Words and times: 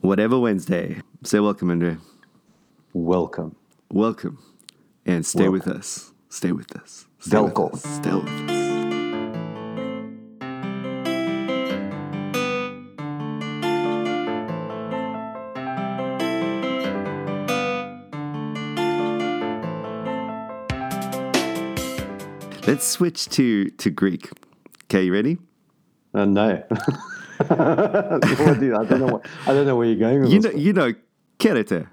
Whatever 0.00 0.38
Wednesday. 0.38 1.02
Say 1.24 1.40
welcome, 1.40 1.70
Andre. 1.70 1.98
Welcome. 2.94 3.54
Welcome. 3.92 4.38
And 5.04 5.26
stay 5.26 5.50
with 5.50 5.68
us. 5.68 6.12
Stay 6.30 6.52
with 6.52 6.74
us. 6.74 7.06
Stay 7.18 7.38
with 7.38 7.58
us. 7.58 7.82
Stay 7.82 8.14
with 8.14 8.50
us. 8.50 8.60
Let's 22.66 22.86
switch 22.86 23.28
to, 23.30 23.68
to 23.68 23.90
Greek. 23.90 24.30
Okay, 24.84 25.02
you 25.02 25.12
ready? 25.12 25.36
Uh, 26.14 26.24
no. 26.24 26.62
what 27.48 28.60
do 28.60 28.66
you, 28.66 28.76
I 28.76 28.84
don't 28.84 29.00
know. 29.00 29.06
What, 29.06 29.26
I 29.46 29.52
don't 29.52 29.66
know 29.66 29.76
where 29.76 29.86
you're 29.86 29.96
going 29.96 30.20
with 30.22 30.32
You 30.32 30.40
this. 30.40 30.52
know, 30.52 30.58
you 30.58 30.72
know, 30.72 30.92
kerete, 31.38 31.86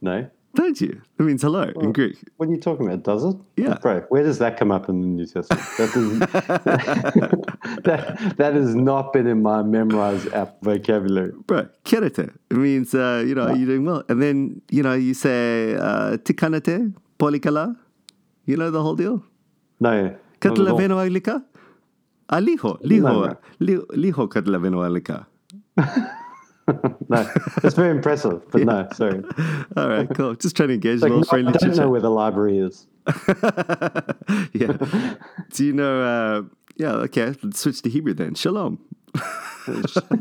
no. 0.00 0.28
don't 0.54 0.80
you? 0.80 1.00
It 1.18 1.22
means 1.22 1.42
hello 1.42 1.62
in 1.80 1.92
Greek. 1.92 2.16
What 2.36 2.48
are 2.48 2.52
you 2.52 2.58
talking 2.60 2.86
about? 2.86 3.02
Does 3.02 3.24
it? 3.24 3.36
Yeah. 3.56 3.78
Bro, 3.80 4.00
where 4.08 4.22
does 4.22 4.38
that 4.38 4.56
come 4.58 4.70
up 4.72 4.88
in 4.88 5.00
the 5.00 5.06
New 5.06 5.26
Testament? 5.26 5.66
That, 5.78 5.96
is, 5.96 6.18
that, 7.84 8.34
that 8.36 8.54
has 8.54 8.74
not 8.74 9.12
been 9.12 9.26
in 9.26 9.42
my 9.42 9.62
memorized 9.62 10.32
app 10.32 10.56
vocabulary. 10.62 11.32
Bro, 11.46 11.68
kerete. 11.84 12.34
It 12.50 12.56
means, 12.56 12.94
uh, 12.94 13.22
you 13.26 13.34
know, 13.34 13.52
you're 13.54 13.66
doing 13.66 13.84
well. 13.84 14.02
And 14.08 14.22
then, 14.22 14.62
you 14.70 14.82
know, 14.82 14.94
you 14.94 15.14
say, 15.14 15.74
uh, 15.74 16.16
tikanate, 16.18 16.94
polikala. 17.18 17.76
You 18.44 18.56
know 18.56 18.70
the 18.70 18.82
whole 18.82 18.94
deal? 18.96 19.24
No. 19.80 20.16
not 20.42 20.66
at 21.34 21.42
all. 22.28 22.40
Katlaveno 22.40 22.78
alika? 22.78 22.78
Aliho, 22.78 22.80
liho, 22.82 23.26
no. 23.26 23.36
li- 23.60 24.10
liho 24.10 24.28
katlaveno 24.28 24.82
alika. 24.84 25.26
No. 27.08 27.24
It's 27.62 27.76
very 27.76 27.90
impressive, 27.90 28.42
but 28.50 28.62
no, 28.62 28.88
sorry. 28.92 29.22
All 29.76 29.88
right, 29.88 30.08
cool. 30.16 30.34
Just 30.34 30.56
trying 30.56 30.70
to 30.70 30.74
engage 30.74 31.00
Like, 31.00 31.12
a 31.12 31.14
little 31.14 31.20
no, 31.20 31.26
I 31.28 31.30
friendly 31.30 31.52
don't 31.52 31.76
know 31.76 31.88
where 31.90 32.00
the 32.00 32.10
library 32.10 32.58
is. 32.58 32.88
yeah. 34.52 34.76
Do 35.52 35.64
you 35.64 35.72
know, 35.72 36.02
uh, 36.02 36.42
yeah, 36.76 36.92
okay, 37.06 37.34
let's 37.40 37.60
switch 37.60 37.82
to 37.82 37.88
Hebrew 37.88 38.14
then. 38.14 38.34
Shalom. 38.34 38.80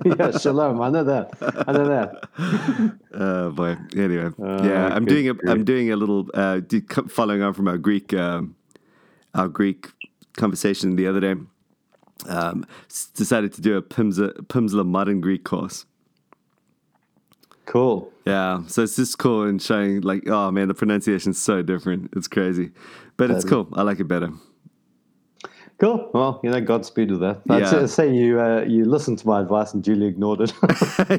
yeah, 0.05 0.37
shalom. 0.37 0.81
I 0.81 0.89
know 0.91 1.03
that. 1.03 1.31
I 1.67 1.71
know 1.71 1.87
that. 1.87 2.99
Oh 3.15 3.49
boy. 3.49 3.75
Anyway, 3.97 4.29
Uh, 4.39 4.61
yeah, 4.63 4.93
I'm 4.93 5.05
doing 5.05 5.27
a 5.27 5.33
grief. 5.33 5.51
I'm 5.51 5.63
doing 5.65 5.91
a 5.91 5.95
little 5.95 6.29
uh, 6.35 6.61
following 7.09 7.41
on 7.41 7.53
from 7.55 7.67
our 7.67 7.79
Greek 7.79 8.13
um, 8.13 8.55
our 9.33 9.47
Greek 9.47 9.89
conversation 10.37 10.95
the 10.95 11.07
other 11.07 11.19
day. 11.19 11.33
Um, 12.27 12.65
decided 13.13 13.53
to 13.53 13.61
do 13.61 13.77
a 13.77 13.81
Pimsleur, 13.81 14.33
Pimsleur 14.47 14.85
modern 14.85 15.21
Greek 15.21 15.43
course. 15.43 15.85
Cool. 17.65 18.11
Yeah, 18.25 18.63
so 18.67 18.83
it's 18.83 18.95
just 18.95 19.17
cool 19.17 19.43
and 19.43 19.61
showing 19.61 20.01
like, 20.01 20.27
oh 20.27 20.51
man, 20.51 20.67
the 20.67 20.73
pronunciation's 20.73 21.41
so 21.41 21.61
different. 21.61 22.11
It's 22.15 22.27
crazy, 22.27 22.71
but 23.17 23.31
it's 23.31 23.43
cool. 23.43 23.67
I 23.73 23.81
like 23.81 23.99
it 23.99 24.07
better. 24.07 24.29
Cool. 25.77 26.09
Well, 26.13 26.39
you 26.41 26.49
know, 26.51 26.61
Godspeed 26.61 27.11
with 27.11 27.19
that. 27.19 27.41
I'd 27.49 27.63
Yeah. 27.63 27.69
say, 27.69 27.87
say 27.87 28.13
you 28.13 28.39
uh, 28.39 28.63
you 28.65 28.85
listened 28.85 29.19
to 29.19 29.27
my 29.27 29.41
advice 29.41 29.73
and 29.73 29.83
duly 29.83 30.05
ignored 30.07 30.39
it. 30.41 30.53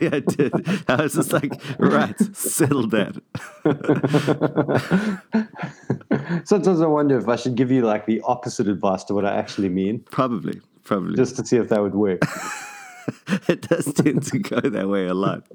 yeah, 0.03 0.11
I 0.15 0.21
did. 0.21 0.53
I 0.89 1.03
was 1.03 1.15
just 1.15 1.31
like, 1.33 1.53
right, 1.79 2.19
settle 2.35 2.87
that. 2.89 3.17
Sometimes 6.45 6.81
I 6.81 6.87
wonder 6.87 7.19
if 7.19 7.29
I 7.29 7.37
should 7.37 7.55
give 7.55 7.71
you 7.71 7.83
like 7.83 8.07
the 8.07 8.21
opposite 8.23 8.67
advice 8.69 9.05
to 9.05 9.15
what 9.15 9.25
I 9.27 9.37
actually 9.37 9.69
mean, 9.69 10.01
Probably, 10.11 10.61
probably. 10.87 11.17
just 11.17 11.37
to 11.37 11.45
see 11.47 11.57
if 11.59 11.69
that 11.69 11.83
would 11.83 11.95
work. 11.95 12.21
it 13.49 13.61
does 13.69 13.93
tend 13.93 14.23
to 14.25 14.39
go 14.39 14.59
that 14.61 14.89
way 14.89 15.07
a 15.07 15.15
lot. 15.15 15.43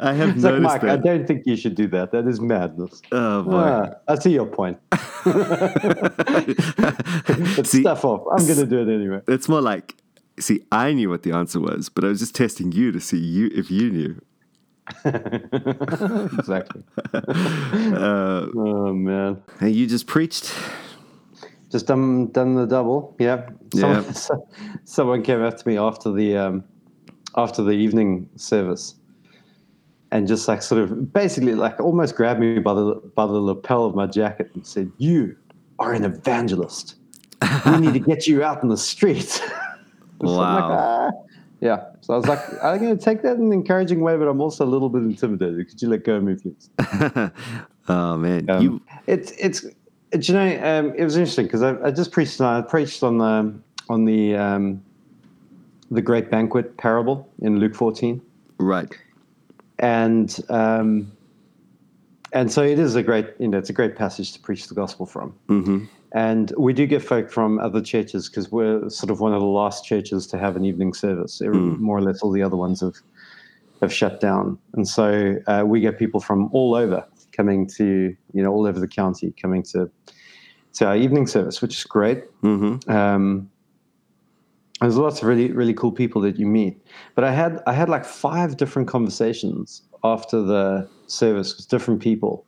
I 0.00 0.12
have 0.14 0.30
It's 0.36 0.44
like, 0.44 0.54
noticed 0.54 0.62
Mike, 0.62 0.84
I 0.84 0.96
don't 0.96 1.26
think 1.26 1.42
you 1.46 1.56
should 1.56 1.74
do 1.74 1.86
that. 1.88 2.12
That 2.12 2.26
is 2.26 2.40
madness. 2.40 3.02
Oh 3.12 3.42
boy. 3.42 3.52
Ah, 3.56 3.90
I 4.08 4.14
see 4.16 4.32
your 4.32 4.46
point. 4.46 4.78
But 7.56 7.66
See, 7.66 7.80
stuff 7.82 8.04
off. 8.04 8.22
I'm 8.30 8.46
going 8.46 8.58
to 8.58 8.66
do 8.66 8.78
it 8.80 8.88
anyway. 8.94 9.20
it's 9.28 9.48
more 9.48 9.60
like, 9.60 9.96
see, 10.38 10.64
I 10.72 10.92
knew 10.92 11.08
what 11.10 11.22
the 11.22 11.32
answer 11.32 11.60
was, 11.60 11.88
but 11.88 12.04
I 12.04 12.08
was 12.08 12.20
just 12.20 12.34
testing 12.34 12.72
you 12.72 12.90
to 12.92 13.00
see 13.00 13.18
you 13.18 13.50
if 13.54 13.70
you 13.70 13.90
knew. 13.90 14.20
exactly. 16.38 16.82
Uh, 17.14 18.46
Oh 18.56 18.92
man. 18.92 19.42
and 19.60 19.74
you 19.74 19.86
just 19.86 20.06
preached. 20.06 20.52
Just 21.70 21.86
done 21.86 22.26
done 22.32 22.54
the 22.56 22.66
double. 22.66 23.14
Yeah. 23.18 23.48
Someone, 23.74 24.04
Yeah. 24.04 24.12
someone 24.84 25.22
came 25.22 25.42
up 25.42 25.56
to 25.58 25.68
me 25.68 25.78
after 25.78 26.10
the 26.12 26.36
um, 26.36 26.64
after 27.36 27.62
the 27.62 27.70
evening 27.72 28.28
service, 28.36 28.94
and 30.10 30.26
just 30.26 30.48
like 30.48 30.62
sort 30.62 30.82
of 30.82 31.12
basically 31.12 31.54
like 31.54 31.78
almost 31.80 32.16
grabbed 32.16 32.40
me 32.40 32.58
by 32.58 32.74
the 32.74 32.94
by 33.14 33.26
the 33.26 33.32
lapel 33.40 33.84
of 33.84 33.94
my 33.94 34.06
jacket 34.06 34.50
and 34.54 34.66
said, 34.66 34.90
"You 34.98 35.36
are 35.78 35.92
an 35.92 36.04
evangelist. 36.04 36.96
We 37.66 37.78
need 37.78 37.92
to 37.94 38.00
get 38.12 38.26
you 38.26 38.42
out 38.42 38.62
in 38.62 38.68
the 38.68 38.76
streets." 38.76 39.40
So 40.22 40.28
I'm 40.28 40.34
like, 40.54 40.62
Wow. 40.68 40.76
"Ah." 40.76 41.10
Yeah. 41.62 41.84
So 42.02 42.12
I 42.12 42.16
was 42.18 42.26
like, 42.26 42.40
I'm 42.62 42.78
going 42.78 42.94
to 42.96 43.02
take 43.02 43.22
that 43.22 43.36
in 43.36 43.44
an 43.44 43.52
encouraging 43.54 44.00
way, 44.02 44.18
but 44.18 44.28
I'm 44.28 44.38
also 44.42 44.66
a 44.66 44.68
little 44.68 44.90
bit 44.90 45.00
intimidated. 45.02 45.66
Could 45.66 45.80
you 45.80 45.88
let 45.88 46.04
go 46.04 46.16
of 46.16 46.24
me, 46.24 46.34
please? 46.34 46.68
oh 47.88 48.16
man, 48.18 48.48
Um, 48.50 48.62
you. 48.62 48.82
it's 49.06 49.30
it's 49.32 49.64
do 50.12 50.18
you 50.20 50.34
know 50.34 50.64
um, 50.78 50.94
it 50.96 51.04
was 51.04 51.16
interesting 51.16 51.46
because 51.46 51.62
I, 51.62 51.76
I 51.86 51.90
just 51.90 52.10
preached 52.12 52.40
I 52.40 52.60
preached 52.62 53.02
on 53.02 53.18
the 53.18 53.54
on 53.88 54.04
the 54.04 54.36
um, 54.36 54.82
the 55.90 56.02
great 56.02 56.30
banquet 56.30 56.76
parable 56.76 57.28
in 57.40 57.58
Luke 57.58 57.74
14 57.74 58.20
Right. 58.58 58.92
and 59.78 60.36
um, 60.48 61.10
and 62.32 62.52
so 62.52 62.62
it 62.62 62.78
is 62.78 62.94
a 62.96 63.02
great 63.02 63.26
you 63.38 63.48
know 63.48 63.58
it's 63.58 63.70
a 63.70 63.72
great 63.72 63.96
passage 63.96 64.32
to 64.32 64.40
preach 64.40 64.68
the 64.68 64.74
gospel 64.74 65.06
from. 65.06 65.30
Hmm 65.48 65.84
and 66.12 66.52
we 66.58 66.72
do 66.72 66.86
get 66.86 67.04
folk 67.04 67.30
from 67.30 67.60
other 67.60 67.80
churches 67.80 68.28
because 68.28 68.50
we're 68.50 68.88
sort 68.90 69.10
of 69.10 69.20
one 69.20 69.32
of 69.32 69.38
the 69.40 69.46
last 69.46 69.84
churches 69.84 70.26
to 70.26 70.36
have 70.38 70.56
an 70.56 70.64
evening 70.64 70.92
service. 70.92 71.40
Every- 71.40 71.56
more 71.60 71.96
or 71.98 72.00
less 72.02 72.20
all 72.20 72.32
the 72.32 72.42
other 72.42 72.56
ones 72.56 72.80
have 72.80 72.96
have 73.80 73.92
shut 73.92 74.20
down. 74.20 74.58
And 74.74 74.88
so 74.88 75.36
uh, 75.46 75.62
we 75.64 75.80
get 75.80 75.98
people 76.00 76.18
from 76.20 76.48
all 76.52 76.74
over 76.74 77.04
coming 77.32 77.66
to 77.66 78.14
you 78.32 78.42
know 78.42 78.50
all 78.52 78.66
over 78.66 78.80
the 78.80 78.88
county 78.88 79.32
coming 79.40 79.62
to 79.62 79.90
to 80.72 80.86
our 80.86 80.96
evening 80.96 81.26
service 81.26 81.60
which 81.62 81.76
is 81.76 81.84
great. 81.84 82.24
Hmm 82.40 82.76
um, 82.88 83.50
there's 84.80 84.96
lots 84.96 85.20
of 85.20 85.28
really 85.28 85.52
really 85.52 85.74
cool 85.74 85.92
people 85.92 86.20
that 86.22 86.38
you 86.38 86.46
meet. 86.46 86.80
But 87.14 87.24
i 87.24 87.32
had 87.32 87.60
i 87.66 87.72
had 87.72 87.88
like 87.88 88.04
five 88.04 88.56
different 88.56 88.88
conversations 88.88 89.82
after 90.02 90.40
the 90.40 90.88
service 91.06 91.56
with 91.56 91.68
different 91.68 92.00
people 92.00 92.46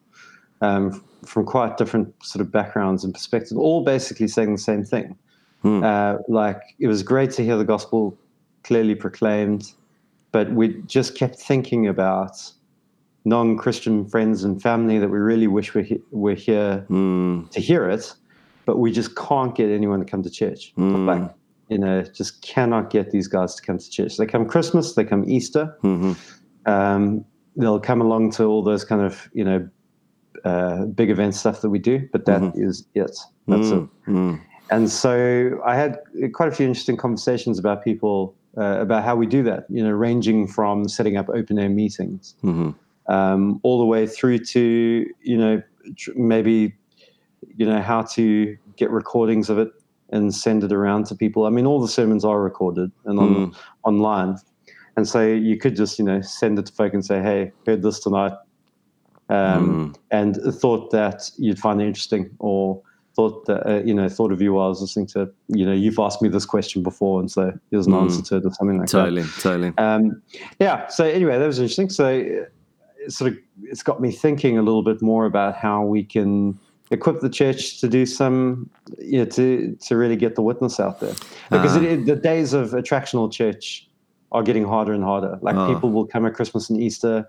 um, 0.62 1.04
from 1.24 1.44
quite 1.44 1.76
different 1.76 2.14
sort 2.22 2.40
of 2.40 2.50
backgrounds 2.50 3.04
and 3.04 3.12
perspectives 3.12 3.52
all 3.52 3.84
basically 3.84 4.28
saying 4.28 4.52
the 4.52 4.58
same 4.58 4.84
thing. 4.84 5.16
Hmm. 5.62 5.84
uh, 5.84 6.16
like 6.26 6.60
it 6.80 6.88
was 6.88 7.04
great 7.04 7.30
to 7.32 7.44
hear 7.44 7.56
the 7.56 7.64
gospel 7.64 8.18
clearly 8.64 8.96
proclaimed 8.96 9.72
but 10.32 10.50
we 10.52 10.82
just 10.86 11.14
kept 11.16 11.36
thinking 11.36 11.86
about 11.86 12.50
non-christian 13.24 14.06
friends 14.08 14.44
and 14.44 14.60
family 14.60 14.98
that 14.98 15.08
we 15.08 15.18
really 15.18 15.46
wish 15.46 15.74
were, 15.74 15.82
he- 15.82 16.02
were 16.10 16.34
here 16.34 16.84
Mm. 16.90 17.48
to 17.50 17.60
hear 17.60 17.88
it, 17.88 18.12
but 18.66 18.78
we 18.78 18.90
just 18.92 19.14
can't 19.16 19.54
get 19.54 19.70
anyone 19.70 20.00
to 20.00 20.04
come 20.04 20.22
to 20.22 20.30
church. 20.30 20.72
Mm. 20.76 21.06
Like, 21.06 21.30
you 21.68 21.78
know, 21.78 22.02
just 22.02 22.42
cannot 22.42 22.90
get 22.90 23.10
these 23.10 23.28
guys 23.28 23.54
to 23.54 23.62
come 23.62 23.78
to 23.78 23.90
church. 23.90 24.16
They 24.16 24.26
come 24.26 24.46
Christmas, 24.46 24.94
they 24.94 25.04
come 25.04 25.24
Easter, 25.28 25.76
hmm 25.82 26.12
um, 26.66 27.24
they'll 27.56 27.80
come 27.80 28.00
along 28.00 28.30
to 28.30 28.44
all 28.44 28.62
those 28.62 28.84
kind 28.84 29.02
of, 29.02 29.28
you 29.34 29.44
know, 29.44 29.68
uh, 30.44 30.86
big 30.86 31.10
event 31.10 31.34
stuff 31.34 31.60
that 31.60 31.70
we 31.70 31.78
do, 31.78 32.08
but 32.12 32.24
that 32.24 32.52
is 32.56 32.86
it. 32.94 33.18
That's 33.48 33.70
it. 33.70 33.88
Mm. 34.06 34.40
And 34.70 34.88
so 34.88 35.60
I 35.66 35.74
had 35.76 35.98
quite 36.32 36.48
a 36.48 36.52
few 36.52 36.66
interesting 36.66 36.96
conversations 36.96 37.58
about 37.58 37.84
people, 37.84 38.34
uh, 38.56 38.78
about 38.80 39.04
how 39.04 39.16
we 39.16 39.26
do 39.26 39.42
that, 39.42 39.66
you 39.68 39.82
know, 39.82 39.90
ranging 39.90 40.46
from 40.46 40.88
setting 40.88 41.16
up 41.16 41.28
open 41.28 41.58
air 41.58 41.68
meetings 41.68 42.36
hmm 42.40 42.70
um, 43.12 43.60
all 43.62 43.78
the 43.78 43.84
way 43.84 44.06
through 44.06 44.38
to 44.38 45.06
you 45.22 45.36
know 45.36 45.62
tr- 45.96 46.12
maybe 46.16 46.74
you 47.56 47.66
know 47.66 47.80
how 47.80 48.02
to 48.02 48.56
get 48.76 48.90
recordings 48.90 49.50
of 49.50 49.58
it 49.58 49.68
and 50.10 50.34
send 50.34 50.62
it 50.64 50.72
around 50.72 51.06
to 51.06 51.14
people. 51.14 51.46
I 51.46 51.50
mean, 51.50 51.66
all 51.66 51.80
the 51.80 51.88
sermons 51.88 52.24
are 52.24 52.40
recorded 52.42 52.90
and 53.06 53.18
on, 53.18 53.54
online, 53.84 54.36
and 54.96 55.06
so 55.08 55.20
you 55.26 55.56
could 55.58 55.76
just 55.76 55.98
you 55.98 56.04
know 56.04 56.20
send 56.20 56.58
it 56.58 56.66
to 56.66 56.72
folk 56.72 56.94
and 56.94 57.04
say, 57.04 57.20
"Hey, 57.22 57.52
heard 57.66 57.82
this 57.82 58.00
tonight," 58.00 58.32
um, 59.28 59.94
and 60.10 60.36
thought 60.60 60.90
that 60.90 61.30
you'd 61.38 61.58
find 61.58 61.80
it 61.82 61.86
interesting, 61.86 62.30
or 62.38 62.80
thought 63.14 63.44
that 63.46 63.66
uh, 63.70 63.82
you 63.84 63.92
know 63.94 64.08
thought 64.08 64.32
of 64.32 64.40
you 64.40 64.54
while 64.54 64.66
I 64.66 64.68
was 64.68 64.80
listening 64.80 65.06
to 65.08 65.30
you 65.48 65.66
know 65.66 65.72
you've 65.72 65.98
asked 65.98 66.22
me 66.22 66.28
this 66.30 66.46
question 66.46 66.82
before, 66.82 67.20
and 67.20 67.30
so 67.30 67.52
here's 67.70 67.86
an 67.86 67.92
Mm. 67.92 68.02
answer 68.02 68.22
to 68.22 68.36
it 68.36 68.46
or 68.46 68.52
something 68.54 68.78
like 68.78 68.88
that. 68.88 68.98
Totally, 69.04 69.24
totally. 69.40 69.72
Um, 69.76 70.22
yeah. 70.60 70.86
So 70.88 71.04
anyway, 71.04 71.38
that 71.38 71.46
was 71.46 71.58
interesting. 71.58 71.90
So 71.90 72.44
sort 73.08 73.32
of 73.32 73.38
it's 73.64 73.82
got 73.82 74.00
me 74.00 74.10
thinking 74.12 74.58
a 74.58 74.62
little 74.62 74.82
bit 74.82 75.02
more 75.02 75.24
about 75.26 75.56
how 75.56 75.82
we 75.84 76.02
can 76.04 76.58
equip 76.90 77.20
the 77.20 77.30
church 77.30 77.80
to 77.80 77.88
do 77.88 78.04
some, 78.04 78.68
you 78.98 79.18
know, 79.18 79.24
to 79.24 79.76
to 79.80 79.96
really 79.96 80.16
get 80.16 80.34
the 80.34 80.42
witness 80.42 80.78
out 80.80 81.00
there. 81.00 81.14
Because 81.50 81.76
Ah. 81.76 81.80
it, 81.80 81.84
it- 81.84 82.06
the 82.06 82.16
days 82.16 82.52
of 82.52 82.70
attractional 82.70 83.30
church 83.32 83.88
are 84.32 84.42
getting 84.42 84.64
harder 84.64 84.92
and 84.92 85.04
harder. 85.04 85.38
Like 85.42 85.56
Oh. 85.56 85.72
people 85.74 85.90
will 85.90 86.06
come 86.06 86.24
at 86.26 86.34
Christmas 86.34 86.70
and 86.70 86.80
Easter. 86.80 87.28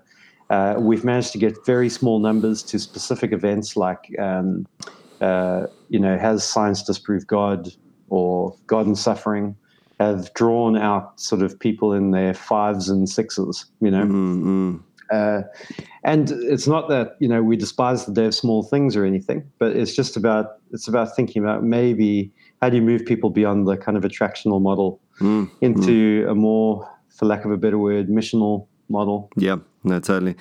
Uh, 0.50 0.74
we've 0.78 1.04
managed 1.04 1.32
to 1.32 1.38
get 1.38 1.64
very 1.64 1.88
small 1.88 2.18
numbers 2.18 2.62
to 2.62 2.78
specific 2.78 3.32
events 3.32 3.76
like, 3.76 4.14
um, 4.18 4.66
uh, 5.22 5.66
you 5.88 5.98
know, 5.98 6.18
has 6.18 6.44
science 6.44 6.82
disproved 6.82 7.26
God 7.26 7.70
or 8.10 8.54
God 8.66 8.86
and 8.86 8.96
suffering 8.98 9.56
have 10.00 10.32
drawn 10.34 10.76
out 10.76 11.18
sort 11.20 11.40
of 11.40 11.58
people 11.58 11.92
in 11.94 12.10
their 12.10 12.34
fives 12.34 12.88
and 12.90 13.08
sixes, 13.08 13.66
you 13.80 13.90
know. 13.90 14.04
Mm-mm. 14.04 14.80
Uh, 15.10 15.42
and 16.02 16.30
it's 16.30 16.66
not 16.66 16.88
that 16.88 17.16
you 17.20 17.28
know 17.28 17.42
we 17.42 17.56
despise 17.56 18.06
the 18.06 18.12
day 18.12 18.26
of 18.26 18.34
small 18.34 18.62
things 18.62 18.96
or 18.96 19.04
anything, 19.04 19.42
but 19.58 19.76
it's 19.76 19.94
just 19.94 20.16
about 20.16 20.58
it's 20.72 20.88
about 20.88 21.14
thinking 21.14 21.42
about 21.42 21.62
maybe 21.62 22.32
how 22.60 22.68
do 22.70 22.76
you 22.76 22.82
move 22.82 23.04
people 23.04 23.30
beyond 23.30 23.66
the 23.66 23.76
kind 23.76 23.96
of 23.96 24.04
attractional 24.04 24.60
model 24.60 25.00
Mm. 25.20 25.48
into 25.60 26.26
a 26.28 26.34
more, 26.34 26.90
for 27.08 27.26
lack 27.26 27.44
of 27.44 27.52
a 27.52 27.56
better 27.56 27.78
word, 27.78 28.08
missional 28.08 28.66
model. 28.88 29.30
Yeah, 29.36 29.58
no, 29.84 30.00
totally. 30.00 30.34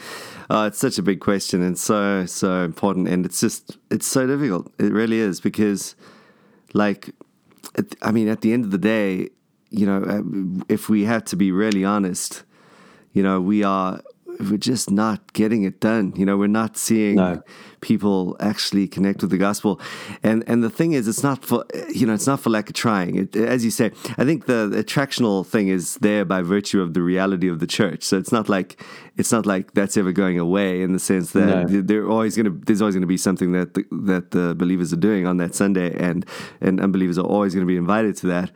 Uh, 0.49 0.65
it's 0.67 0.79
such 0.79 0.97
a 0.97 1.03
big 1.03 1.19
question 1.19 1.61
and 1.61 1.77
so 1.77 2.25
so 2.25 2.63
important, 2.63 3.07
and 3.07 3.23
it's 3.23 3.39
just 3.39 3.77
it's 3.91 4.07
so 4.07 4.25
difficult. 4.25 4.71
It 4.79 4.91
really 4.91 5.19
is 5.19 5.39
because, 5.39 5.95
like, 6.73 7.11
I 8.01 8.11
mean, 8.11 8.27
at 8.27 8.41
the 8.41 8.51
end 8.51 8.65
of 8.65 8.71
the 8.71 8.79
day, 8.79 9.29
you 9.69 9.85
know, 9.85 10.01
uh, 10.03 10.23
if 10.69 10.89
we 10.89 11.05
have 11.05 11.23
to 11.25 11.35
be 11.35 11.51
really 11.51 11.85
honest, 11.85 12.43
you 13.11 13.21
know, 13.21 13.39
we 13.39 13.63
are 13.63 14.01
we're 14.39 14.57
just 14.57 14.89
not 14.91 15.33
getting 15.33 15.63
it 15.63 15.79
done. 15.79 16.13
You 16.15 16.25
know, 16.25 16.37
we're 16.37 16.47
not 16.63 16.77
seeing 16.77 17.15
No. 17.15 17.41
people 17.81 18.35
actually 18.39 18.87
connect 18.87 19.21
with 19.21 19.29
the 19.31 19.37
gospel. 19.37 19.79
And 20.23 20.43
and 20.47 20.63
the 20.63 20.69
thing 20.69 20.93
is, 20.93 21.07
it's 21.07 21.23
not 21.23 21.45
for 21.45 21.65
you 21.93 22.05
know, 22.07 22.13
it's 22.13 22.27
not 22.27 22.39
for 22.39 22.49
lack 22.49 22.69
of 22.69 22.75
trying. 22.75 23.15
It, 23.17 23.35
as 23.35 23.63
you 23.65 23.71
say, 23.71 23.91
I 24.17 24.25
think 24.25 24.45
the, 24.45 24.67
the 24.71 24.83
attractional 24.83 25.45
thing 25.45 25.67
is 25.67 25.95
there 26.01 26.25
by 26.25 26.41
virtue 26.41 26.81
of 26.81 26.93
the 26.93 27.01
reality 27.01 27.47
of 27.49 27.59
the 27.59 27.67
church. 27.67 28.03
So 28.03 28.17
it's 28.17 28.31
not 28.31 28.49
like 28.49 28.81
it's 29.17 29.31
not 29.31 29.45
like 29.45 29.73
that's 29.73 29.97
ever 29.97 30.11
going 30.11 30.39
away 30.39 30.81
in 30.81 30.93
the 30.93 30.99
sense 30.99 31.31
that 31.31 31.45
No. 31.47 31.67
th- 31.67 31.85
there 31.85 32.07
always 32.09 32.35
going 32.35 32.45
to 32.45 32.65
there's 32.65 32.81
always 32.81 32.95
going 32.95 33.01
to 33.01 33.07
be 33.07 33.17
something 33.17 33.51
that 33.53 33.73
the, 33.75 33.83
that 34.05 34.31
the 34.31 34.55
believers 34.55 34.91
are 34.93 35.01
doing 35.09 35.27
on 35.27 35.37
that 35.37 35.53
Sunday, 35.55 35.93
and 36.09 36.25
and 36.61 36.79
unbelievers 36.81 37.17
are 37.17 37.25
always 37.25 37.53
going 37.53 37.65
to 37.67 37.71
be 37.71 37.77
invited 37.77 38.15
to 38.17 38.27
that. 38.27 38.51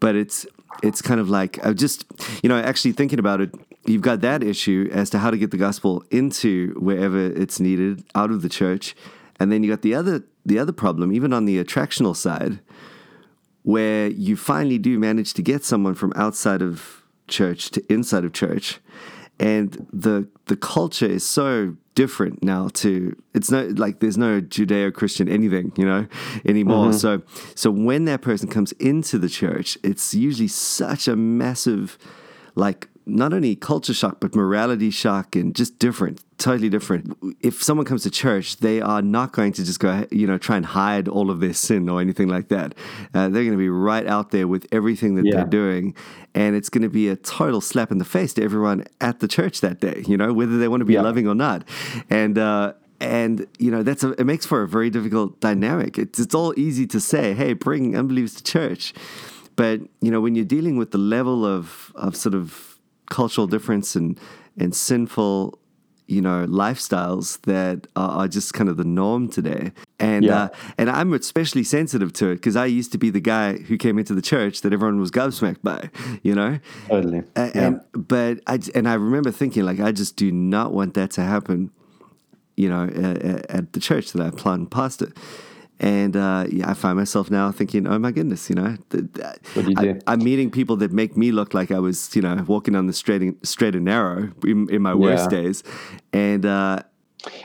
But 0.00 0.14
it's 0.16 0.46
it's 0.82 1.02
kind 1.02 1.20
of 1.20 1.28
like 1.28 1.58
I 1.66 1.72
just 1.72 2.04
you 2.42 2.48
know 2.48 2.58
actually 2.58 2.92
thinking 2.92 3.18
about 3.18 3.40
it. 3.40 3.50
You've 3.86 4.02
got 4.02 4.20
that 4.20 4.42
issue 4.42 4.88
as 4.92 5.10
to 5.10 5.18
how 5.18 5.30
to 5.30 5.38
get 5.38 5.50
the 5.50 5.56
gospel 5.56 6.04
into 6.10 6.74
wherever 6.78 7.18
it's 7.18 7.58
needed 7.58 8.04
out 8.14 8.30
of 8.30 8.42
the 8.42 8.48
church, 8.48 8.94
and 9.38 9.50
then 9.50 9.62
you 9.62 9.70
got 9.70 9.82
the 9.82 9.94
other 9.94 10.24
the 10.44 10.58
other 10.58 10.72
problem, 10.72 11.12
even 11.12 11.32
on 11.32 11.44
the 11.44 11.62
attractional 11.62 12.14
side, 12.14 12.60
where 13.62 14.08
you 14.08 14.36
finally 14.36 14.78
do 14.78 14.98
manage 14.98 15.34
to 15.34 15.42
get 15.42 15.64
someone 15.64 15.94
from 15.94 16.12
outside 16.14 16.62
of 16.62 17.02
church 17.28 17.70
to 17.70 17.92
inside 17.92 18.24
of 18.24 18.32
church. 18.32 18.80
And 19.38 19.86
the 19.92 20.28
the 20.46 20.56
culture 20.56 21.06
is 21.06 21.24
so 21.24 21.76
different 21.94 22.42
now 22.42 22.68
to 22.68 23.16
it's 23.34 23.50
no 23.50 23.66
like 23.76 24.00
there's 24.00 24.18
no 24.18 24.40
judeo-christian 24.40 25.28
anything 25.28 25.72
you 25.76 25.84
know 25.84 26.06
anymore. 26.44 26.88
Mm-hmm. 26.88 26.98
So 26.98 27.22
so 27.54 27.70
when 27.70 28.04
that 28.04 28.20
person 28.20 28.48
comes 28.48 28.72
into 28.72 29.18
the 29.18 29.28
church 29.28 29.76
it's 29.82 30.14
usually 30.14 30.48
such 30.48 31.08
a 31.08 31.16
massive 31.16 31.98
like 32.66 32.80
not 33.06 33.32
only 33.36 33.56
culture 33.56 33.94
shock 34.00 34.14
but 34.22 34.30
morality 34.42 34.90
shock 34.90 35.28
and 35.40 35.54
just 35.60 35.72
different 35.86 36.16
totally 36.38 36.70
different. 36.76 37.02
If 37.40 37.54
someone 37.68 37.84
comes 37.90 38.02
to 38.04 38.10
church 38.24 38.46
they 38.66 38.80
are 38.92 39.02
not 39.02 39.28
going 39.38 39.52
to 39.58 39.62
just 39.68 39.80
go 39.86 39.92
you 40.20 40.26
know 40.28 40.38
try 40.38 40.56
and 40.60 40.66
hide 40.80 41.06
all 41.16 41.28
of 41.30 41.38
their 41.40 41.52
sin 41.66 41.82
or 41.92 42.00
anything 42.06 42.28
like 42.36 42.48
that. 42.54 42.68
Uh, 43.14 43.28
they're 43.30 43.46
going 43.48 43.58
to 43.60 43.64
be 43.68 43.74
right 43.90 44.06
out 44.16 44.30
there 44.34 44.46
with 44.54 44.64
everything 44.78 45.12
that 45.16 45.24
Yeah. 45.26 45.34
they're 45.36 45.52
doing. 45.62 45.84
And 46.42 46.50
it's 46.58 46.70
going 46.74 46.86
to 46.90 46.94
be 47.02 47.06
a 47.08 47.16
total 47.40 47.60
slap 47.70 47.90
in 47.94 47.98
the 47.98 48.10
face 48.16 48.32
to 48.34 48.42
everyone 48.48 48.78
at 49.08 49.20
the 49.22 49.28
church 49.36 49.56
that 49.66 49.76
day 49.88 49.98
you 50.10 50.16
know 50.20 50.30
whether 50.38 50.56
they 50.60 50.68
want 50.72 50.80
to 50.82 50.88
be 50.92 50.94
Yeah. 50.98 51.08
loving 51.10 51.26
or 51.32 51.36
not. 51.46 51.58
And 52.20 52.36
uh 52.38 52.66
and 53.00 53.34
you 53.64 53.70
know 53.74 53.82
that's 53.88 54.04
a, 54.04 54.10
it 54.22 54.26
makes 54.32 54.44
for 54.50 54.58
a 54.62 54.68
very 54.76 54.90
difficult 54.96 55.40
dynamic. 55.48 55.92
It's, 56.02 56.18
it's 56.24 56.34
all 56.38 56.52
easy 56.66 56.86
to 56.94 57.00
say 57.12 57.24
hey 57.40 57.50
bring 57.54 57.82
unbelievers 58.00 58.34
to 58.38 58.42
church 58.56 58.82
but 59.62 59.76
you 60.04 60.10
know 60.12 60.20
when 60.24 60.34
you're 60.36 60.52
dealing 60.56 60.76
with 60.80 60.90
the 60.96 61.02
level 61.16 61.38
of 61.56 61.92
of 62.06 62.10
sort 62.24 62.34
of 62.40 62.78
cultural 63.16 63.46
difference 63.54 63.88
and 63.98 64.18
and 64.62 64.74
sinful 64.74 65.58
you 66.16 66.20
know 66.26 66.38
lifestyles 66.64 67.26
that 67.52 67.78
are, 67.94 68.26
just 68.36 68.48
kind 68.58 68.68
of 68.72 68.76
the 68.76 68.88
norm 69.00 69.22
today 69.38 69.64
and 70.08 70.24
Yeah. 70.24 70.42
uh, 70.44 70.48
and 70.78 70.86
I'm 70.98 71.10
especially 71.14 71.64
sensitive 71.64 72.10
to 72.20 72.24
it 72.32 72.36
because 72.40 72.56
I 72.56 72.66
used 72.78 72.90
to 72.92 72.98
be 72.98 73.10
the 73.18 73.24
guy 73.34 73.58
who 73.68 73.76
came 73.76 73.96
into 74.00 74.14
the 74.20 74.22
church 74.32 74.60
that 74.62 74.72
everyone 74.76 74.98
was 75.00 75.10
gobsmacked 75.20 75.62
by 75.62 75.80
you 76.28 76.34
know 76.38 76.52
Totally. 76.88 77.22
A- 77.36 77.50
Yeah. 77.54 77.66
and 77.66 77.80
but 78.12 78.34
I 78.54 78.56
and 78.78 78.84
I 78.88 78.94
remember 79.08 79.30
thinking 79.40 79.64
like 79.70 79.78
I 79.88 79.92
just 80.02 80.12
do 80.24 80.28
not 80.32 80.68
want 80.78 80.94
that 80.94 81.10
to 81.16 81.22
happen, 81.34 81.70
you 82.62 82.68
know, 82.72 82.84
at, 83.06 83.50
at 83.58 83.64
the 83.74 83.80
church 83.88 84.06
that 84.12 84.22
I 84.28 84.30
plant 84.42 84.70
pastor. 84.70 85.10
And 85.82 86.14
uh, 86.14 86.44
yeah, 86.50 86.68
I 86.70 86.74
find 86.74 86.98
myself 86.98 87.30
now 87.30 87.50
thinking, 87.50 87.86
oh 87.86 87.98
my 87.98 88.12
goodness, 88.12 88.50
you 88.50 88.54
know, 88.54 88.76
th- 88.90 89.04
th- 89.14 89.66
you 89.66 89.74
I, 89.78 89.98
I'm 90.12 90.22
meeting 90.22 90.50
people 90.50 90.76
that 90.76 90.92
make 90.92 91.16
me 91.16 91.32
look 91.32 91.54
like 91.54 91.70
I 91.70 91.78
was, 91.78 92.14
you 92.14 92.20
know, 92.20 92.44
walking 92.46 92.76
on 92.76 92.86
the 92.86 92.92
straight 92.92 93.22
and, 93.22 93.34
straight 93.42 93.74
and 93.74 93.86
narrow 93.86 94.30
in, 94.44 94.68
in 94.68 94.82
my 94.82 94.94
worst 94.94 95.32
Yeah. 95.32 95.40
days. 95.40 95.64
And 96.12 96.44
uh, 96.44 96.82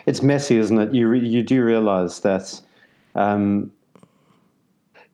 It's 0.05 0.21
messy, 0.21 0.57
isn't 0.57 0.77
it? 0.77 0.93
You 0.93 1.07
re- 1.07 1.25
you 1.25 1.43
do 1.43 1.63
realize 1.63 2.19
that, 2.21 2.59
um, 3.15 3.71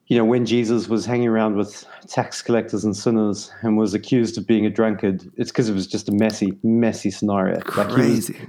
you 0.07 0.17
know, 0.17 0.25
when 0.25 0.45
Jesus 0.47 0.87
was 0.89 1.05
hanging 1.05 1.27
around 1.27 1.55
with 1.55 1.85
tax 2.07 2.41
collectors 2.41 2.83
and 2.83 2.97
sinners 2.97 3.51
and 3.61 3.77
was 3.77 3.93
accused 3.93 4.35
of 4.39 4.47
being 4.47 4.65
a 4.65 4.69
drunkard, 4.71 5.31
it's 5.37 5.51
because 5.51 5.69
it 5.69 5.73
was 5.73 5.85
just 5.85 6.09
a 6.09 6.11
messy, 6.11 6.57
messy 6.63 7.11
scenario. 7.11 7.61
Like 7.77 7.87
he 7.91 7.93
was, 7.93 7.93
crazy. 7.93 8.39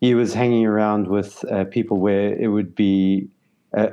he 0.00 0.14
was 0.14 0.32
hanging 0.32 0.64
around 0.64 1.08
with 1.08 1.44
uh, 1.50 1.64
people 1.64 1.98
where 1.98 2.32
it 2.34 2.46
would 2.48 2.74
be 2.76 3.28
uh, 3.76 3.88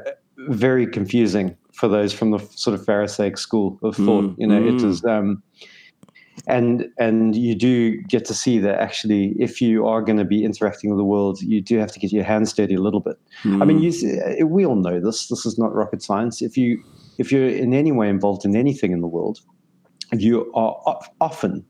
very 0.48 0.88
confusing 0.88 1.56
for 1.74 1.88
those 1.88 2.14
from 2.14 2.32
the 2.32 2.40
sort 2.40 2.78
of 2.78 2.86
Pharisaic 2.86 3.38
school 3.38 3.80
of 3.84 3.96
thought. 3.96 4.26
Mm, 4.26 4.36
you 4.38 4.48
know, 4.48 4.60
mm. 4.60 4.80
it 4.80 4.86
was. 4.86 5.04
Um, 5.06 5.42
and 6.48 6.88
and 6.98 7.36
you 7.36 7.54
do 7.54 8.02
get 8.04 8.26
to 8.26 8.34
see 8.34 8.60
that 8.60 8.80
actually, 8.80 9.36
if 9.40 9.62
you 9.62 9.86
are 9.88 10.02
going 10.02 10.18
to 10.18 10.26
be 10.26 10.44
interacting 10.44 10.90
with 10.90 10.98
the 10.98 11.04
world, 11.04 11.42
you 11.42 11.62
do 11.62 11.78
have 11.78 11.92
to 11.92 12.00
get 12.00 12.12
your 12.12 12.24
hands 12.24 12.54
dirty 12.54 12.76
a 12.76 12.82
little 12.82 13.02
bit. 13.02 13.18
I 13.46 13.66
mean, 13.66 13.80
you, 13.80 13.92
see- 13.92 14.20
uh, 14.20 14.46
we 14.46 14.66
all 14.66 14.76
know 14.76 15.00
this. 15.00 15.28
This 15.28 15.46
is 15.46 15.58
not 15.58 15.74
rocket 15.74 16.02
science. 16.02 16.42
If 16.42 16.58
you 16.58 16.82
if 17.18 17.32
you're 17.32 17.50
in 17.50 17.74
any 17.74 17.92
way 17.92 18.10
involved 18.10 18.46
in 18.46 18.56
anything 18.56 18.92
in 18.92 19.02
the 19.02 19.08
world, 19.08 19.40
you 20.14 20.52
are 20.54 20.76
often 21.20 21.66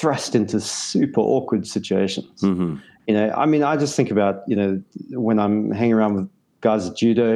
thrust 0.00 0.34
into 0.34 0.60
super 0.60 1.20
awkward 1.20 1.66
situations. 1.66 2.40
hmm 2.40 2.76
You 3.06 3.14
know, 3.14 3.30
I 3.36 3.46
mean, 3.46 3.62
I 3.62 3.76
just 3.76 3.96
think 3.96 4.10
about 4.10 4.42
you 4.46 4.56
know 4.56 4.82
when 5.10 5.38
I'm 5.38 5.70
hanging 5.72 5.94
around 5.94 6.14
with 6.14 6.30
guys 6.60 6.88
at 6.88 6.96
judo, 6.96 7.34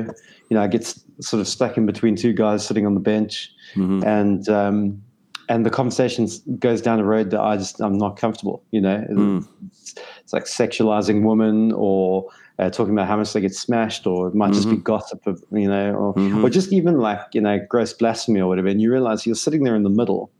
you 0.48 0.56
know, 0.56 0.62
I 0.62 0.66
get 0.66 0.84
sort 1.20 1.40
of 1.40 1.48
stuck 1.48 1.76
in 1.76 1.86
between 1.86 2.16
two 2.16 2.32
guys 2.32 2.66
sitting 2.66 2.86
on 2.86 2.94
the 2.94 3.00
bench, 3.00 3.50
hmm 3.74 4.02
and 4.04 4.48
um, 4.48 5.02
and 5.48 5.66
the 5.66 5.70
conversation 5.70 6.28
goes 6.58 6.80
down 6.80 7.00
a 7.00 7.04
road 7.04 7.30
that 7.30 7.40
I 7.40 7.56
just 7.56 7.80
I'm 7.80 7.98
not 7.98 8.16
comfortable. 8.16 8.64
You 8.70 8.80
know, 8.80 9.04
Mm. 9.10 9.46
it's, 9.68 9.94
it's 10.20 10.32
like 10.32 10.44
sexualizing 10.44 11.22
women 11.22 11.72
or 11.72 12.26
uh, 12.58 12.70
talking 12.70 12.92
about 12.92 13.08
how 13.08 13.16
much 13.16 13.32
they 13.32 13.40
get 13.40 13.54
smashed, 13.54 14.06
or 14.06 14.28
it 14.28 14.34
might 14.34 14.52
just 14.52 14.68
be 14.70 14.76
gossip, 14.76 15.26
of, 15.26 15.42
you 15.52 15.68
know, 15.68 15.92
or 15.94 16.14
Mhm. 16.14 16.44
or 16.44 16.50
just 16.50 16.72
even 16.72 16.98
like 16.98 17.20
you 17.32 17.40
know 17.40 17.58
gross 17.68 17.92
blasphemy 17.92 18.40
or 18.40 18.46
whatever. 18.48 18.68
And 18.68 18.80
you 18.80 18.90
realize 18.92 19.26
you're 19.26 19.34
sitting 19.34 19.64
there 19.64 19.74
in 19.76 19.82
the 19.82 19.90
middle, 19.90 20.30